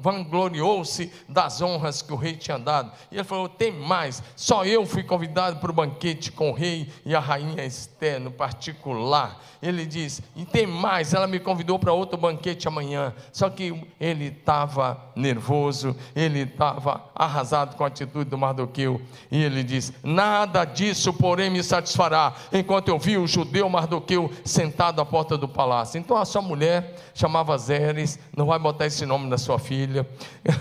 [0.00, 2.92] vangloriou-se das honras que o rei tinha dado.
[3.10, 6.92] E ele falou: tem mais, só eu fui convidado para o banquete com o rei
[7.04, 9.40] e a rainha Esther no particular.
[9.62, 13.14] Ele diz: e tem mais, ela me convidou para outro banquete amanhã.
[13.32, 19.00] Só que ele estava nervoso, ele estava arrasado com a atitude do Mardoqueu.
[19.30, 25.00] E ele diz: Nada disso, porém, me satisfará, enquanto eu vi o judeu Mardoqueu sentado
[25.00, 25.98] à porta do palácio.
[25.98, 30.06] Então a sua mulher chamava Zeres, não vai botar esse nome da sua filha.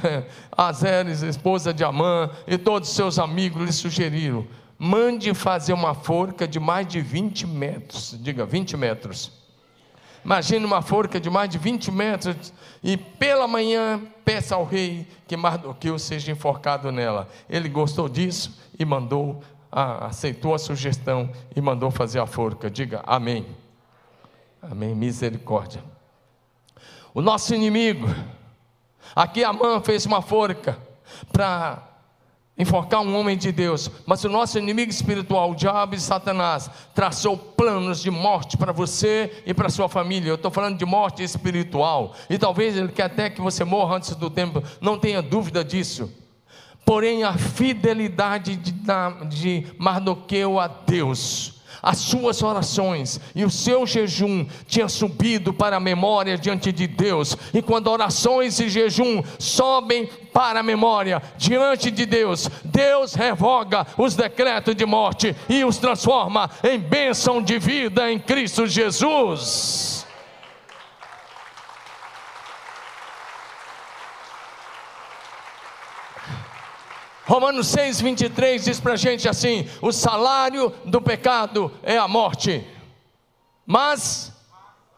[0.56, 4.48] a Zeres, esposa de Amã, e todos seus amigos lhe sugeriram:
[4.78, 8.16] mande fazer uma forca de mais de 20 metros.
[8.20, 9.42] Diga, 20 metros
[10.24, 15.36] Imagine uma forca de mais de 20 metros e pela manhã peça ao rei que
[15.36, 17.28] Mardoqueu seja enforcado nela.
[17.50, 19.42] Ele gostou disso e mandou,
[19.72, 22.70] aceitou a sugestão e mandou fazer a forca.
[22.70, 23.48] Diga amém.
[24.62, 24.94] Amém.
[24.94, 25.84] Misericórdia.
[27.14, 28.08] O nosso inimigo,
[29.16, 30.78] aqui Amã fez uma forca
[31.32, 31.88] para
[32.58, 37.38] enforcar um homem de Deus, mas o nosso inimigo espiritual, o diabo e Satanás, traçou
[37.38, 40.30] planos de morte para você e para sua família.
[40.30, 44.16] Eu estou falando de morte espiritual, e talvez ele quer até que você morra antes
[44.16, 46.14] do tempo, não tenha dúvida disso.
[46.86, 48.74] Porém, a fidelidade de,
[49.30, 55.80] de Mardoqueu a Deus as suas orações e o seu jejum tinha subido para a
[55.80, 57.36] memória diante de Deus.
[57.54, 64.16] E quando orações e jejum sobem para a memória diante de Deus, Deus revoga os
[64.16, 70.01] decretos de morte e os transforma em bênção de vida em Cristo Jesus.
[77.32, 82.68] Romanos 6, 23 diz para a gente assim: o salário do pecado é a morte,
[83.66, 84.34] mas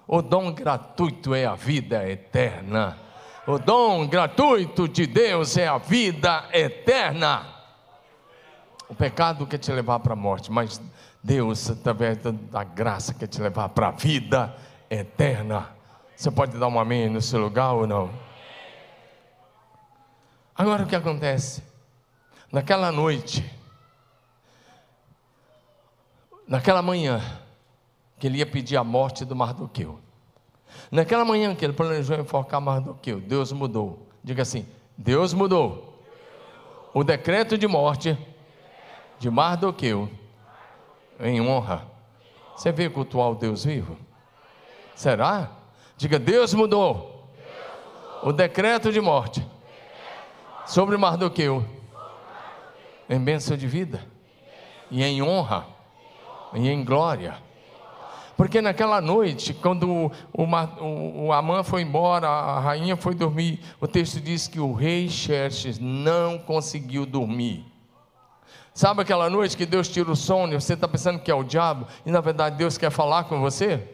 [0.07, 2.97] o dom gratuito é a vida eterna.
[3.45, 7.45] O dom gratuito de Deus é a vida eterna.
[8.89, 10.81] O pecado quer te levar para a morte, mas
[11.23, 14.55] Deus, através da graça, quer te levar para a vida
[14.89, 15.69] eterna.
[16.15, 18.09] Você pode dar um amém no seu lugar ou não?
[20.55, 21.72] Agora o que acontece?
[22.53, 23.43] Naquela noite,
[26.47, 27.19] naquela manhã,
[28.19, 29.99] que ele ia pedir a morte do Mardoqueu.
[30.91, 34.07] Naquela manhã que ele planejou enfocar Mardoqueu, Deus mudou.
[34.23, 35.99] Diga assim: Deus mudou.
[36.93, 38.15] O decreto de morte
[39.17, 40.07] de Mardoqueu
[41.19, 41.87] em honra.
[42.55, 43.97] Você veio cultuar o Deus vivo?
[44.93, 45.49] Será?
[45.97, 47.31] Diga: Deus mudou.
[48.21, 49.43] O decreto de morte
[50.67, 51.72] sobre Mardoqueu
[53.09, 54.01] em bênção de vida
[54.89, 55.65] e em honra
[56.53, 57.35] e em glória.
[58.35, 63.87] Porque naquela noite, quando o, o, o Amã foi embora, a rainha foi dormir, o
[63.87, 67.63] texto diz que o rei Xerxes não conseguiu dormir.
[68.73, 71.43] Sabe aquela noite que Deus tira o sono e você está pensando que é o
[71.43, 73.87] diabo, e na verdade Deus quer falar com você?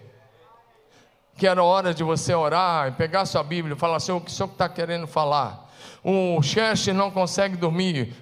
[1.37, 4.31] Que era hora de você orar e pegar sua Bíblia e falar, Senhor, o que
[4.31, 5.69] o Senhor está querendo falar?
[6.01, 8.13] O Xerxes não consegue dormir,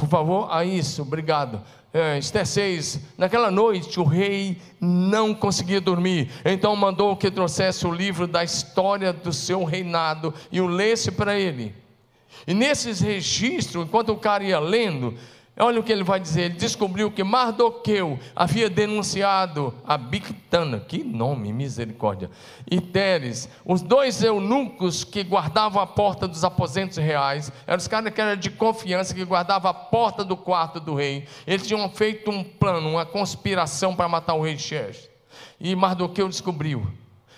[0.00, 6.30] por favor, a isso, obrigado é, Esther 6, naquela noite o rei não conseguia dormir,
[6.44, 11.38] então mandou que trouxesse o livro da história do seu reinado e o lesse para
[11.38, 11.74] ele.
[12.46, 15.14] E nesses registros, enquanto o cara ia lendo,
[15.60, 16.42] Olha o que ele vai dizer.
[16.42, 22.30] Ele descobriu que Mardoqueu havia denunciado a Bictana, que nome, misericórdia,
[22.70, 28.12] e Teres, os dois eunucos que guardavam a porta dos aposentos reais, eram os caras
[28.12, 31.26] que eram de confiança, que guardavam a porta do quarto do rei.
[31.46, 35.10] Eles tinham feito um plano, uma conspiração para matar o rei Xerxes.
[35.60, 36.86] E Mardoqueu descobriu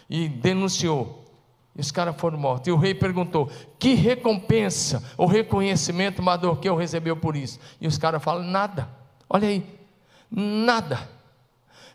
[0.08, 1.21] e denunciou.
[1.74, 2.68] E os caras foram mortos.
[2.68, 7.58] E o rei perguntou: que recompensa ou reconhecimento Mardoqueu recebeu por isso?
[7.80, 8.88] E os caras falam: nada.
[9.28, 9.64] Olha aí,
[10.30, 11.08] nada.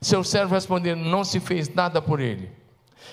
[0.02, 2.52] Seu servo respondeu: não se fez nada por ele.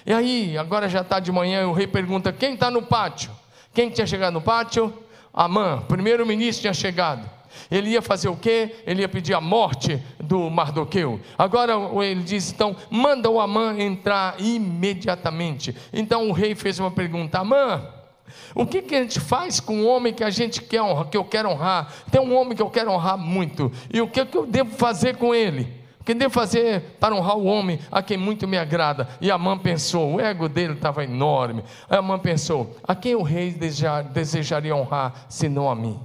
[0.07, 3.31] E aí, agora já está de manhã, e o rei pergunta: quem está no pátio?
[3.73, 4.93] Quem tinha chegado no pátio?
[5.33, 7.29] Amã, primeiro-ministro tinha chegado.
[7.71, 8.77] Ele ia fazer o quê?
[8.87, 11.21] Ele ia pedir a morte do Mardoqueu.
[11.39, 11.75] Agora
[12.05, 15.75] ele diz: então, manda o Amã entrar imediatamente.
[15.93, 17.83] Então o rei fez uma pergunta: Amã,
[18.55, 21.17] o que, que a gente faz com um homem que a gente quer honrar, que
[21.17, 21.93] eu quero honrar?
[22.11, 23.71] Tem um homem que eu quero honrar muito.
[23.93, 25.85] E o que, que eu devo fazer com ele?
[26.01, 29.09] O que devo fazer para honrar o homem a quem muito me agrada?
[29.21, 31.65] E Amã pensou, o ego dele estava enorme.
[31.89, 33.57] Amã pensou: a quem o rei
[34.13, 35.99] desejaria honrar, senão a mim?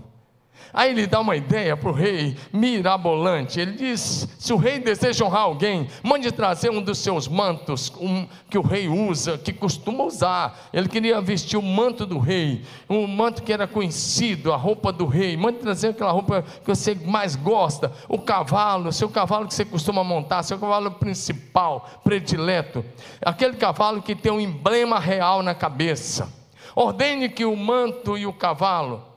[0.74, 3.60] Aí ele dá uma ideia para o rei mirabolante.
[3.60, 8.28] Ele diz: se o rei deseja honrar alguém, mande trazer um dos seus mantos um,
[8.50, 10.70] que o rei usa, que costuma usar.
[10.72, 15.06] Ele queria vestir o manto do rei, um manto que era conhecido, a roupa do
[15.06, 15.36] rei.
[15.36, 20.04] Mande trazer aquela roupa que você mais gosta, o cavalo, seu cavalo que você costuma
[20.04, 22.86] montar, seu cavalo principal, predileto,
[23.22, 26.32] aquele cavalo que tem um emblema real na cabeça.
[26.76, 29.09] Ordene que o manto e o cavalo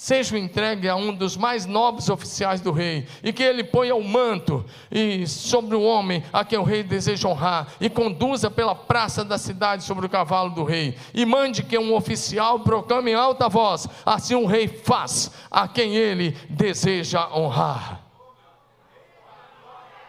[0.00, 4.02] seja entregue a um dos mais nobres oficiais do rei, e que ele ponha o
[4.02, 9.22] manto e sobre o homem a quem o rei deseja honrar, e conduza pela praça
[9.22, 13.46] da cidade sobre o cavalo do rei, e mande que um oficial proclame em alta
[13.46, 18.00] voz: assim o rei faz a quem ele deseja honrar.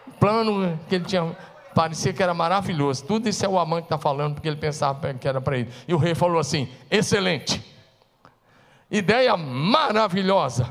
[0.07, 1.35] O plano que ele tinha
[1.75, 3.03] parecia que era maravilhoso.
[3.03, 5.69] Tudo isso é o amante que está falando, porque ele pensava que era para ele.
[5.85, 7.70] E o rei falou assim: excelente.
[8.91, 10.69] Ideia maravilhosa.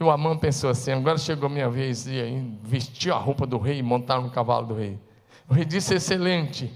[0.00, 3.56] E o Amã pensou assim: agora chegou a minha vez de vestir a roupa do
[3.56, 4.98] rei e montar no cavalo do rei.
[5.48, 6.72] O rei disse: excelente,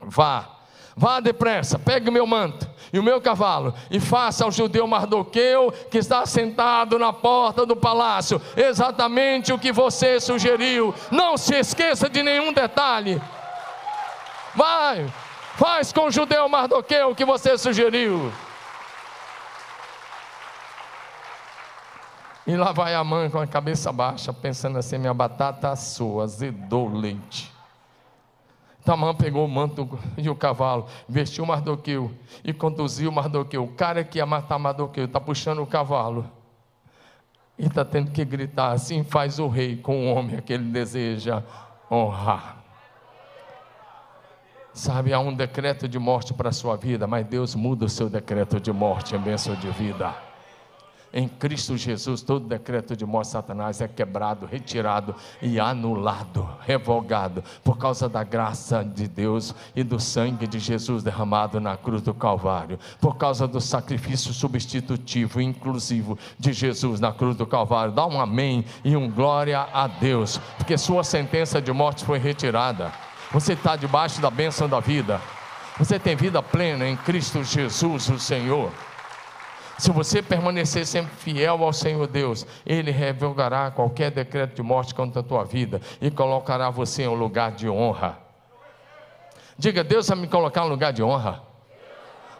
[0.00, 0.48] vá,
[0.96, 5.72] vá depressa, pegue o meu manto e o meu cavalo e faça ao judeu Mardoqueu,
[5.90, 10.94] que está sentado na porta do palácio, exatamente o que você sugeriu.
[11.10, 13.20] Não se esqueça de nenhum detalhe.
[14.54, 15.12] Vai,
[15.56, 18.32] faz com o judeu Mardoqueu o que você sugeriu.
[22.46, 26.88] E lá vai a mãe com a cabeça baixa, pensando assim: minha batata assou, azedou
[26.88, 27.52] o leite.
[28.82, 29.88] Então a mãe pegou o manto
[30.18, 32.10] e o cavalo, vestiu Mardoqueu
[32.42, 33.62] e conduziu Mardoqueu.
[33.62, 36.28] O cara que ia matar Mardoqueu está puxando o cavalo
[37.56, 41.44] e está tendo que gritar: assim faz o rei com o homem que ele deseja
[41.88, 42.56] honrar.
[44.74, 48.08] Sabe, há um decreto de morte para a sua vida, mas Deus muda o seu
[48.08, 50.31] decreto de morte em bênção de vida.
[51.14, 57.76] Em Cristo Jesus, todo decreto de morte Satanás é quebrado, retirado e anulado, revogado, por
[57.76, 62.78] causa da graça de Deus e do sangue de Jesus derramado na cruz do Calvário,
[62.98, 67.92] por causa do sacrifício substitutivo, inclusivo de Jesus na cruz do Calvário.
[67.92, 72.90] Dá um amém e um glória a Deus, porque sua sentença de morte foi retirada.
[73.32, 75.20] Você está debaixo da bênção da vida.
[75.78, 78.70] Você tem vida plena em Cristo Jesus, o Senhor.
[79.82, 85.18] Se você permanecer sempre fiel ao Senhor Deus, Ele revogará qualquer decreto de morte contra
[85.18, 88.16] a tua vida e colocará você em um lugar de honra.
[89.58, 91.42] Diga, Deus vai me colocar em um lugar de honra.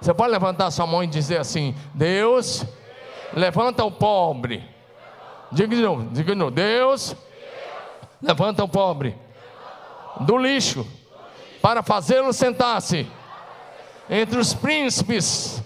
[0.01, 2.65] Você pode levantar sua mão e dizer assim: Deus,
[3.33, 4.65] levanta o pobre.
[5.51, 7.17] Diga de novo, diga de novo: Deus,
[8.23, 9.19] levanta o pobre
[10.21, 10.87] do lixo
[11.61, 13.05] para fazê-lo sentar-se
[14.09, 15.61] entre os príncipes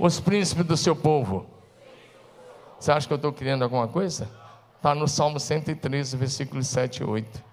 [0.00, 1.46] os príncipes do seu povo.
[2.78, 4.26] Você acha que eu estou criando alguma coisa?
[4.76, 7.44] Está no Salmo 113, versículos 7 e 8.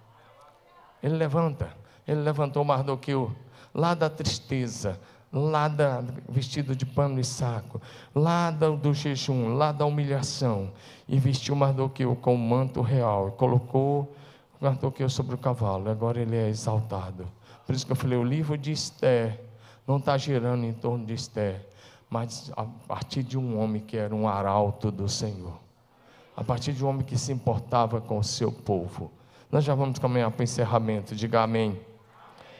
[1.03, 1.69] Ele levanta,
[2.07, 3.35] ele levantou Mardoqueu
[3.75, 4.97] lá da tristeza,
[5.31, 7.81] lá da vestido de pano e saco,
[8.15, 10.71] lá do, jejum, lá da humilhação,
[11.05, 14.15] e vestiu Mardoqueu com o manto real, e colocou
[14.61, 17.27] Mardoqueu sobre o cavalo, agora ele é exaltado.
[17.65, 19.37] Por isso que eu falei, o livro de Esther
[19.85, 21.66] não está girando em torno de Esther,
[22.09, 25.59] mas a partir de um homem que era um arauto do Senhor,
[26.35, 29.11] a partir de um homem que se importava com o seu povo.
[29.51, 31.79] Nós já vamos caminhar para o encerramento, diga amém.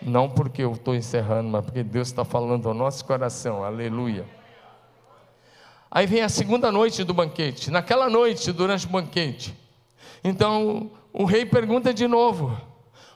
[0.02, 4.26] Não porque eu estou encerrando, mas porque Deus está falando ao nosso coração, aleluia.
[5.90, 7.72] Aí vem a segunda noite do banquete.
[7.72, 9.56] Naquela noite, durante o banquete,
[10.24, 12.56] então o rei pergunta de novo.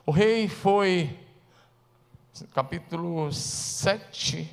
[0.05, 1.19] O rei foi,
[2.53, 4.49] capítulo 7,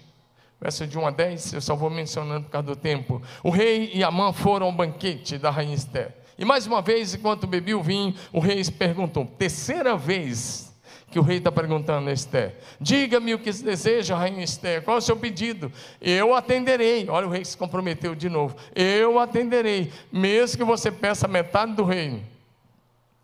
[0.61, 3.23] verso de 1 a 10, eu só vou mencionando por causa do tempo.
[3.43, 6.15] O rei e a mãe foram ao banquete da rainha Esther.
[6.39, 10.69] E mais uma vez, enquanto bebia o vinho, o rei perguntou, terceira vez
[11.11, 14.97] que o rei está perguntando a Esther: Diga-me o que se deseja, rainha Esther, qual
[14.97, 15.73] é o seu pedido?
[16.01, 17.09] Eu atenderei.
[17.09, 21.85] Olha, o rei se comprometeu de novo: Eu atenderei, mesmo que você peça metade do
[21.85, 22.23] reino.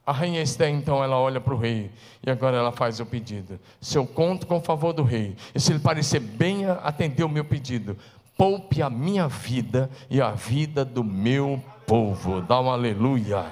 [0.07, 1.91] A rainha Esther, então, ela olha para o rei
[2.23, 3.59] e agora ela faz o pedido.
[3.81, 7.29] Se eu conto com o favor do rei, e se ele parecer bem atender o
[7.29, 7.97] meu pedido,
[8.37, 12.43] poupe a minha vida e a vida do meu povo.
[12.43, 13.47] Dá um aleluia.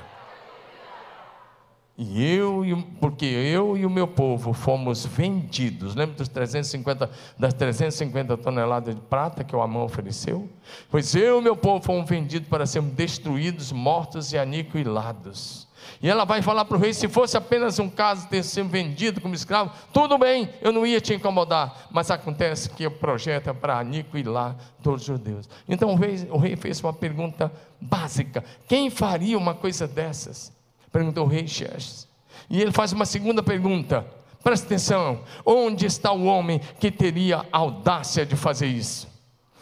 [1.96, 2.64] E eu,
[3.00, 5.94] porque eu e o meu povo fomos vendidos.
[5.94, 10.48] Lembra dos 350, das 350 toneladas de prata que o Amã ofereceu?
[10.90, 15.68] Pois eu e o meu povo fomos vendidos para sermos destruídos, mortos e aniquilados.
[16.03, 18.68] E ela vai falar para o rei: se fosse apenas um caso de ter sido
[18.68, 21.89] vendido como escravo, tudo bem, eu não ia te incomodar.
[21.91, 25.49] Mas acontece que o projeto é para aniquilar todos os judeus.
[25.68, 30.53] Então o rei, o rei fez uma pergunta básica: quem faria uma coisa dessas?
[30.91, 32.09] Perguntou o rei Xerxes.
[32.51, 34.07] E ele faz uma segunda pergunta:
[34.43, 39.09] presta atenção, onde está o homem que teria audácia de fazer isso?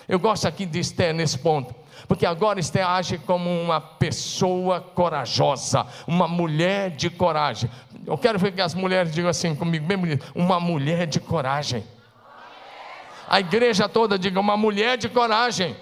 [0.09, 1.80] Eu gosto aqui de Esther nesse ponto
[2.11, 7.71] porque agora Esther age como uma pessoa corajosa, uma mulher de coragem.
[8.05, 11.87] Eu quero ver que as mulheres digam assim comigo, bem bonito, uma mulher de coragem.
[13.29, 15.77] A igreja toda diga, uma mulher de coragem.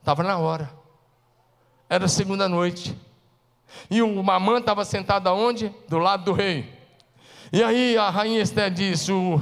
[0.00, 0.70] Estava na hora.
[1.90, 2.98] Era segunda noite.
[3.90, 5.70] E o Mamã estava sentado aonde?
[5.90, 6.72] Do lado do rei.
[7.52, 9.38] E aí a rainha Esther disse: o,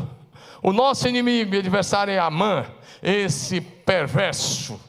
[0.61, 2.67] o nosso inimigo e adversário é Amã
[3.03, 4.81] esse perverso.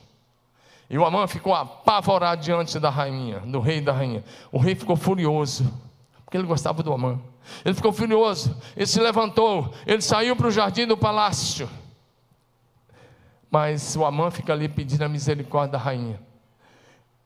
[0.89, 4.24] E o Amã ficou apavorado diante da rainha, do rei e da rainha.
[4.51, 5.72] O rei ficou furioso,
[6.26, 7.20] porque ele gostava do Amã.
[7.64, 11.70] Ele ficou furioso, ele se levantou, ele saiu para o jardim do palácio.
[13.49, 16.20] Mas o Amã fica ali pedindo a misericórdia da rainha.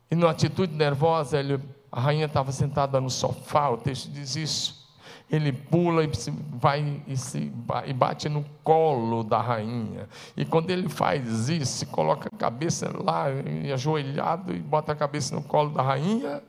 [0.10, 1.60] E numa atitude nervosa, ele,
[1.92, 4.85] a rainha estava sentada no sofá, o texto diz isso
[5.30, 6.10] ele pula e
[6.54, 7.52] vai e, se,
[7.86, 10.08] e bate no colo da rainha.
[10.36, 13.26] E quando ele faz isso, coloca a cabeça lá,
[13.74, 16.42] ajoelhado, e bota a cabeça no colo da rainha,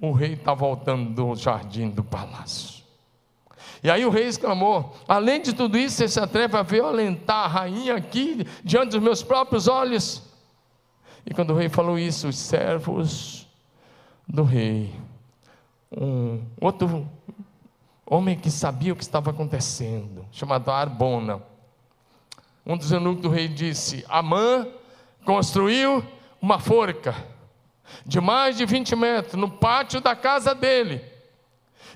[0.00, 2.80] o rei está voltando do jardim do palácio.
[3.82, 7.48] E aí o rei exclamou: Além de tudo isso, você se atreve a violentar a
[7.48, 10.22] rainha aqui, diante dos meus próprios olhos?
[11.24, 13.46] E quando o rei falou isso, os servos
[14.26, 14.92] do rei,
[15.96, 17.06] um outro
[18.10, 21.40] homem que sabia o que estava acontecendo, chamado Arbona.
[22.66, 24.66] Um dos eunucos do rei disse: Amã
[25.24, 26.04] construiu
[26.42, 27.14] uma forca
[28.04, 31.04] de mais de 20 metros no pátio da casa dele.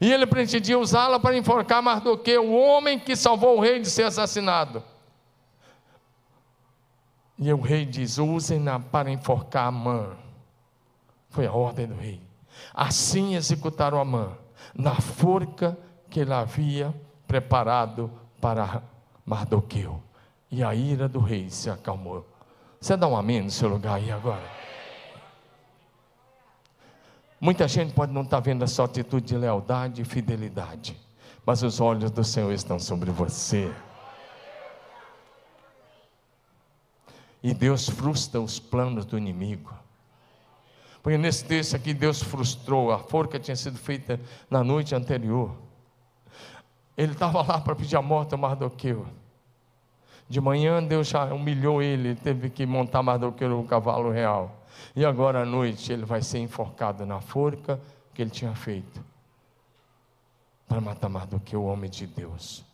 [0.01, 4.05] E ele pretendia usá-la para enforcar Mardoqueu, o homem que salvou o rei de ser
[4.05, 4.83] assassinado.
[7.37, 10.17] E o rei diz: usem-na para enforcar Amã.
[11.31, 12.21] Foi a ordem do rei.
[12.73, 14.37] Assim executaram Amã,
[14.75, 15.77] na forca
[16.15, 16.95] que ele havia
[17.27, 18.09] preparado
[18.41, 18.81] para
[19.27, 20.01] Mardoqueu.
[20.49, 22.25] E a ira do rei se acalmou.
[22.81, 24.49] Você dá um amém no seu lugar aí agora?
[27.41, 30.97] Muita gente pode não estar vendo a sua atitude de lealdade e fidelidade,
[31.45, 33.75] mas os olhos do Senhor estão sobre você.
[37.43, 39.75] E Deus frustra os planos do inimigo.
[41.03, 45.64] Porque nesse texto aqui, Deus frustrou a forca tinha sido feita na noite anterior.
[46.97, 49.07] Ele estava lá para pedir a morte a Mardoqueu.
[50.29, 54.55] De manhã, Deus já humilhou ele, teve que montar Mardoqueu no cavalo real.
[54.97, 57.81] E agora à noite, ele vai ser enforcado na forca
[58.15, 59.05] que ele tinha feito
[60.69, 62.65] para matar Mardoqueu, o homem de Deus.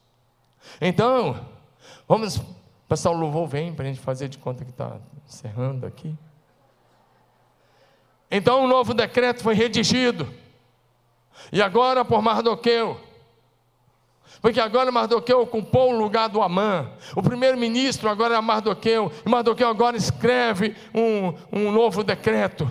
[0.81, 1.45] Então,
[2.07, 2.41] vamos
[2.91, 6.13] Pessoal, o louvor vem para a gente fazer de conta que está encerrando aqui.
[8.29, 10.29] Então o novo decreto foi redigido.
[11.53, 13.01] E agora por Mardoqueu.
[14.41, 16.91] Porque agora Mardoqueu ocupou o lugar do Amã.
[17.15, 19.13] O primeiro-ministro agora é Mardoqueu.
[19.25, 22.71] E Mardoqueu agora escreve um, um novo decreto.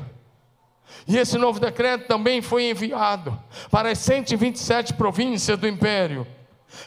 [1.07, 3.37] E esse novo decreto também foi enviado
[3.69, 6.25] para as 127 províncias do império.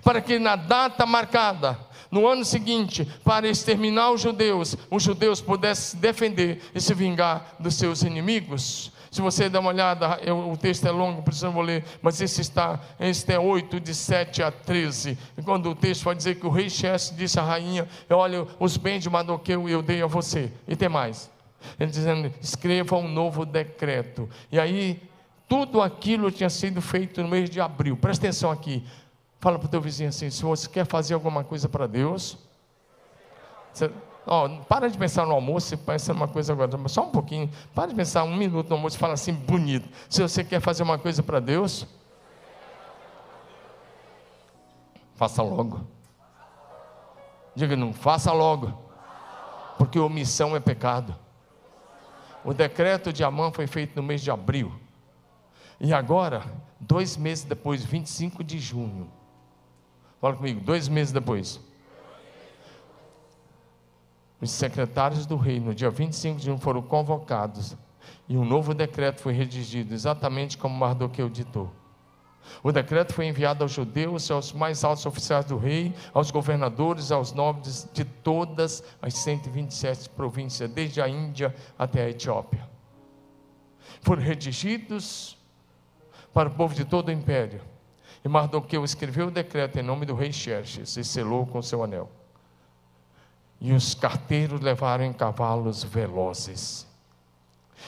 [0.02, 1.78] Para que na data marcada
[2.12, 7.54] no ano seguinte, para exterminar os judeus, os judeus pudessem se defender e se vingar
[7.58, 8.92] dos seus inimigos.
[9.12, 12.80] Se você der uma olhada, eu, o texto é longo, vou ler, mas esse está,
[12.98, 15.18] este é 8, de 7 a 13.
[15.36, 18.78] E quando o texto vai dizer que o rei Xerxes disse à rainha: Olha, os
[18.78, 20.50] bens de Madoqueu eu dei a você.
[20.66, 21.30] E tem mais.
[21.78, 24.30] Ele dizendo: escreva um novo decreto.
[24.50, 24.98] E aí,
[25.46, 27.98] tudo aquilo tinha sido feito no mês de abril.
[27.98, 28.82] Presta atenção aqui.
[29.40, 32.38] Fala para o teu vizinho assim: se você quer fazer alguma coisa para Deus,
[33.74, 33.90] você,
[34.26, 37.50] ó, para de pensar no almoço pensa numa coisa agora, só um pouquinho.
[37.74, 39.88] Para de pensar um minuto no almoço e fala assim, bonito.
[40.08, 41.86] Se você quer fazer uma coisa para Deus,
[45.14, 45.80] faça logo.
[47.54, 48.72] Diga não, faça logo.
[49.78, 51.14] Porque omissão é pecado.
[52.44, 54.72] O decreto de Amã foi feito no mês de abril.
[55.80, 56.42] E agora,
[56.78, 59.10] dois meses depois, 25 de junho,
[60.22, 61.60] Fala comigo, dois meses depois.
[64.42, 67.76] Os secretários do rei, no dia 25 de junho, foram convocados
[68.28, 71.72] e um novo decreto foi redigido, exatamente como Mardoqueu ditou.
[72.60, 77.32] O decreto foi enviado aos judeus, aos mais altos oficiais do rei, aos governadores, aos
[77.32, 82.68] nobres de todas as 127 províncias, desde a Índia até a Etiópia.
[84.00, 85.38] Foram redigidos
[86.34, 87.60] para o povo de todo o império.
[88.24, 92.10] E Mardoqueu escreveu o decreto em nome do rei Xerxes e selou com seu anel.
[93.64, 96.84] E os carteiros levaram em cavalos velozes.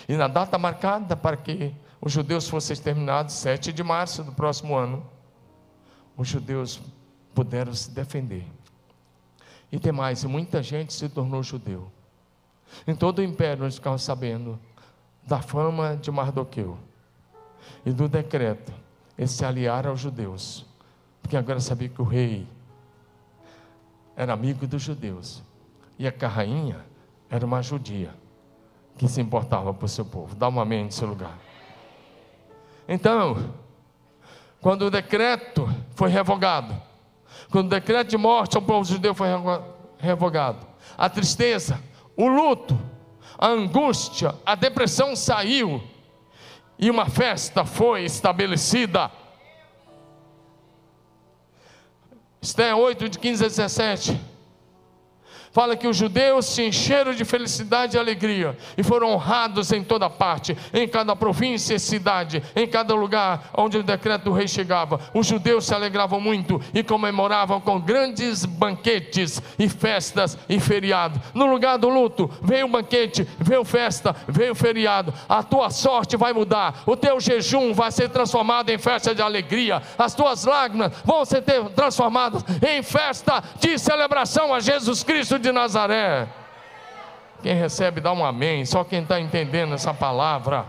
[0.09, 4.77] E na data marcada para que os judeus fossem exterminados, 7 de março do próximo
[4.77, 5.05] ano,
[6.17, 6.81] os judeus
[7.35, 8.47] puderam se defender.
[9.73, 11.91] E tem mais, muita gente se tornou judeu.
[12.87, 14.61] Em todo o império nós ficamos sabendo
[15.25, 16.79] da fama de Mardoqueu
[17.85, 18.73] e do decreto
[19.19, 20.65] eles se aliaram aos judeus,
[21.21, 22.47] porque agora sabia que o rei
[24.15, 25.43] era amigo dos judeus
[25.99, 26.85] e a rainha
[27.31, 28.15] era uma judia
[28.97, 30.35] que se importava por seu povo.
[30.35, 31.39] Dá uma amém nesse lugar.
[32.89, 33.55] Então,
[34.61, 36.75] quando o decreto foi revogado,
[37.51, 39.29] quando o decreto de morte ao povo judeu foi
[39.99, 40.67] revogado,
[40.97, 41.81] a tristeza,
[42.17, 42.79] o luto,
[43.39, 45.83] a angústia, a depressão saiu
[46.79, 49.11] e uma festa foi estabelecida.
[52.41, 54.34] Esté 8, de 15 a 17
[55.55, 60.11] fala que os judeus se encheram de felicidade e alegria e foram honrados em toda
[60.11, 64.99] parte, em cada província e cidade, em cada lugar onde o decreto do rei chegava.
[65.15, 71.21] Os judeus se alegravam muito e comemoravam com grandes banquetes e festas e feriados.
[71.33, 75.15] No lugar do luto, veio banquete, veio festa, veio feriado.
[75.29, 79.81] A tua sorte vai mudar, o teu jejum vai ser transformado em festa de alegria,
[79.97, 81.45] as tuas lágrimas vão ser
[81.77, 86.27] transformadas em festa de celebração a Jesus Cristo de Nazaré.
[87.43, 88.65] Quem recebe, dá um amém.
[88.65, 90.65] Só quem está entendendo essa palavra.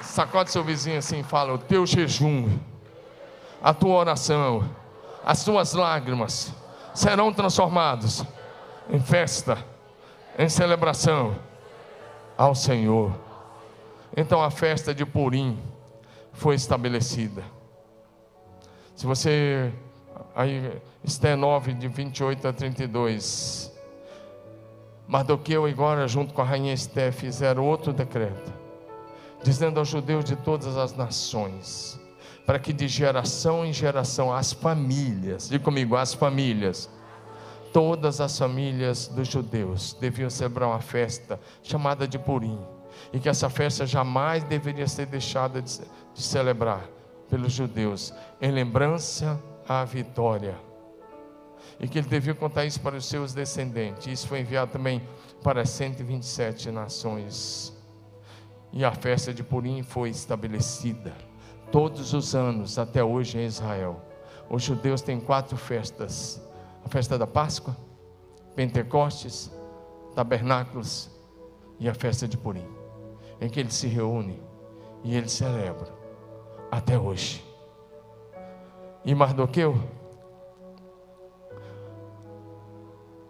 [0.00, 2.58] Sacode seu vizinho assim e fala: O teu jejum,
[3.62, 4.68] a tua oração,
[5.24, 6.52] as tuas lágrimas
[6.92, 8.24] serão transformados
[8.90, 9.56] em festa,
[10.36, 11.38] em celebração
[12.36, 13.12] ao Senhor.
[14.14, 15.58] Então a festa de Purim
[16.32, 17.44] foi estabelecida.
[19.02, 19.72] Se você,
[20.32, 23.72] aí, Esté 9, de 28 a 32,
[25.08, 28.52] Mardoqueu agora, junto com a rainha Esté, fizeram outro decreto,
[29.42, 31.98] dizendo aos judeus de todas as nações,
[32.46, 36.88] para que de geração em geração as famílias, diga comigo, as famílias,
[37.72, 42.56] todas as famílias dos judeus deviam celebrar uma festa chamada de Purim
[43.12, 45.80] e que essa festa jamais deveria ser deixada de,
[46.14, 47.01] de celebrar
[47.32, 48.12] pelos judeus,
[48.42, 50.54] em lembrança à vitória.
[51.80, 54.06] E que ele devia contar isso para os seus descendentes.
[54.06, 55.00] Isso foi enviado também
[55.42, 57.72] para 127 nações.
[58.70, 61.14] E a festa de Purim foi estabelecida
[61.70, 63.98] todos os anos até hoje em Israel.
[64.50, 66.38] Os judeus têm quatro festas:
[66.84, 67.74] a festa da Páscoa,
[68.54, 69.50] Pentecostes,
[70.14, 71.08] Tabernáculos
[71.80, 72.68] e a festa de Purim,
[73.40, 74.38] em que eles se reúnem
[75.02, 76.01] e eles celebram
[76.72, 77.44] até hoje.
[79.04, 79.76] E Mardoqueu,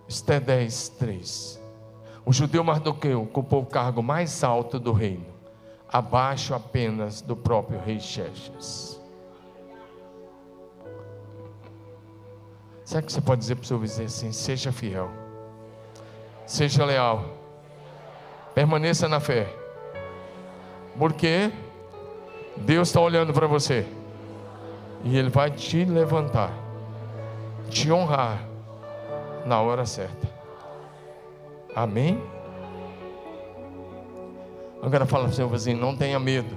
[0.07, 1.61] Esté 10, 3.
[2.25, 5.27] O judeu Mardoqueu ocupou o cargo mais alto do reino,
[5.91, 9.01] abaixo apenas do próprio rei Xerxes.
[12.85, 15.11] Será que você pode dizer para o seu vizinho assim: seja fiel,
[16.47, 17.25] seja leal,
[18.55, 19.49] permaneça na fé,
[20.99, 21.51] porque
[22.57, 23.87] Deus está olhando para você
[25.05, 26.53] e Ele vai te levantar,
[27.69, 28.47] te honrar
[29.45, 30.31] na hora certa.
[31.75, 32.23] Amém?
[34.83, 36.57] Agora fala para o seu vizinho: não tenha medo.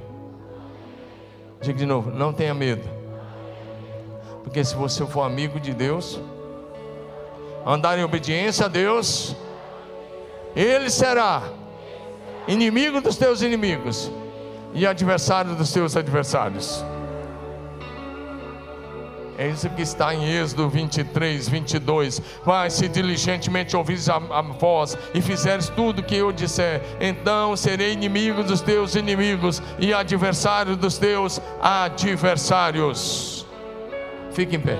[1.61, 2.87] Diga de novo: não tenha medo.
[4.43, 6.19] Porque se você for amigo de Deus,
[7.65, 9.35] andar em obediência a Deus,
[10.55, 11.41] Ele será
[12.47, 14.11] inimigo dos teus inimigos
[14.76, 16.86] e adversário dos teus adversários.
[19.38, 22.21] É isso que está em Êxodo 23, 22.
[22.45, 27.55] Mas se diligentemente ouvires a, a voz e fizeres tudo o que eu disser, então
[27.55, 33.45] serei inimigo dos teus inimigos e adversário dos teus adversários.
[34.32, 34.78] Fique em pé.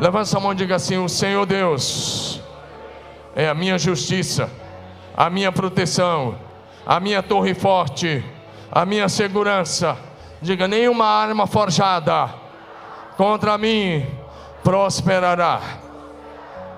[0.00, 2.40] Levanta a mão e diga assim: O Senhor Deus
[3.34, 4.50] é a minha justiça,
[5.18, 6.38] a minha proteção,
[6.86, 8.24] a minha torre forte,
[8.70, 9.98] a minha segurança
[10.40, 12.30] Diga: nenhuma arma forjada
[13.16, 14.06] contra mim
[14.62, 15.60] prosperará.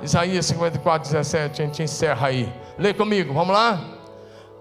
[0.03, 2.51] Isaías 54, 17, a gente encerra aí.
[2.79, 3.79] Lê comigo, vamos lá?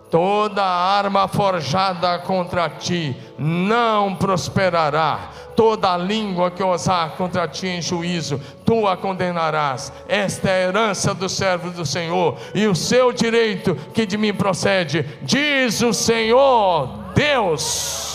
[0.10, 5.30] Toda arma forjada contra ti não prosperará.
[5.56, 9.92] Toda língua que ousar contra ti em juízo, tu a condenarás.
[10.08, 14.34] Esta é a herança do servo do Senhor e o seu direito que de mim
[14.34, 18.10] procede, diz o Senhor Deus.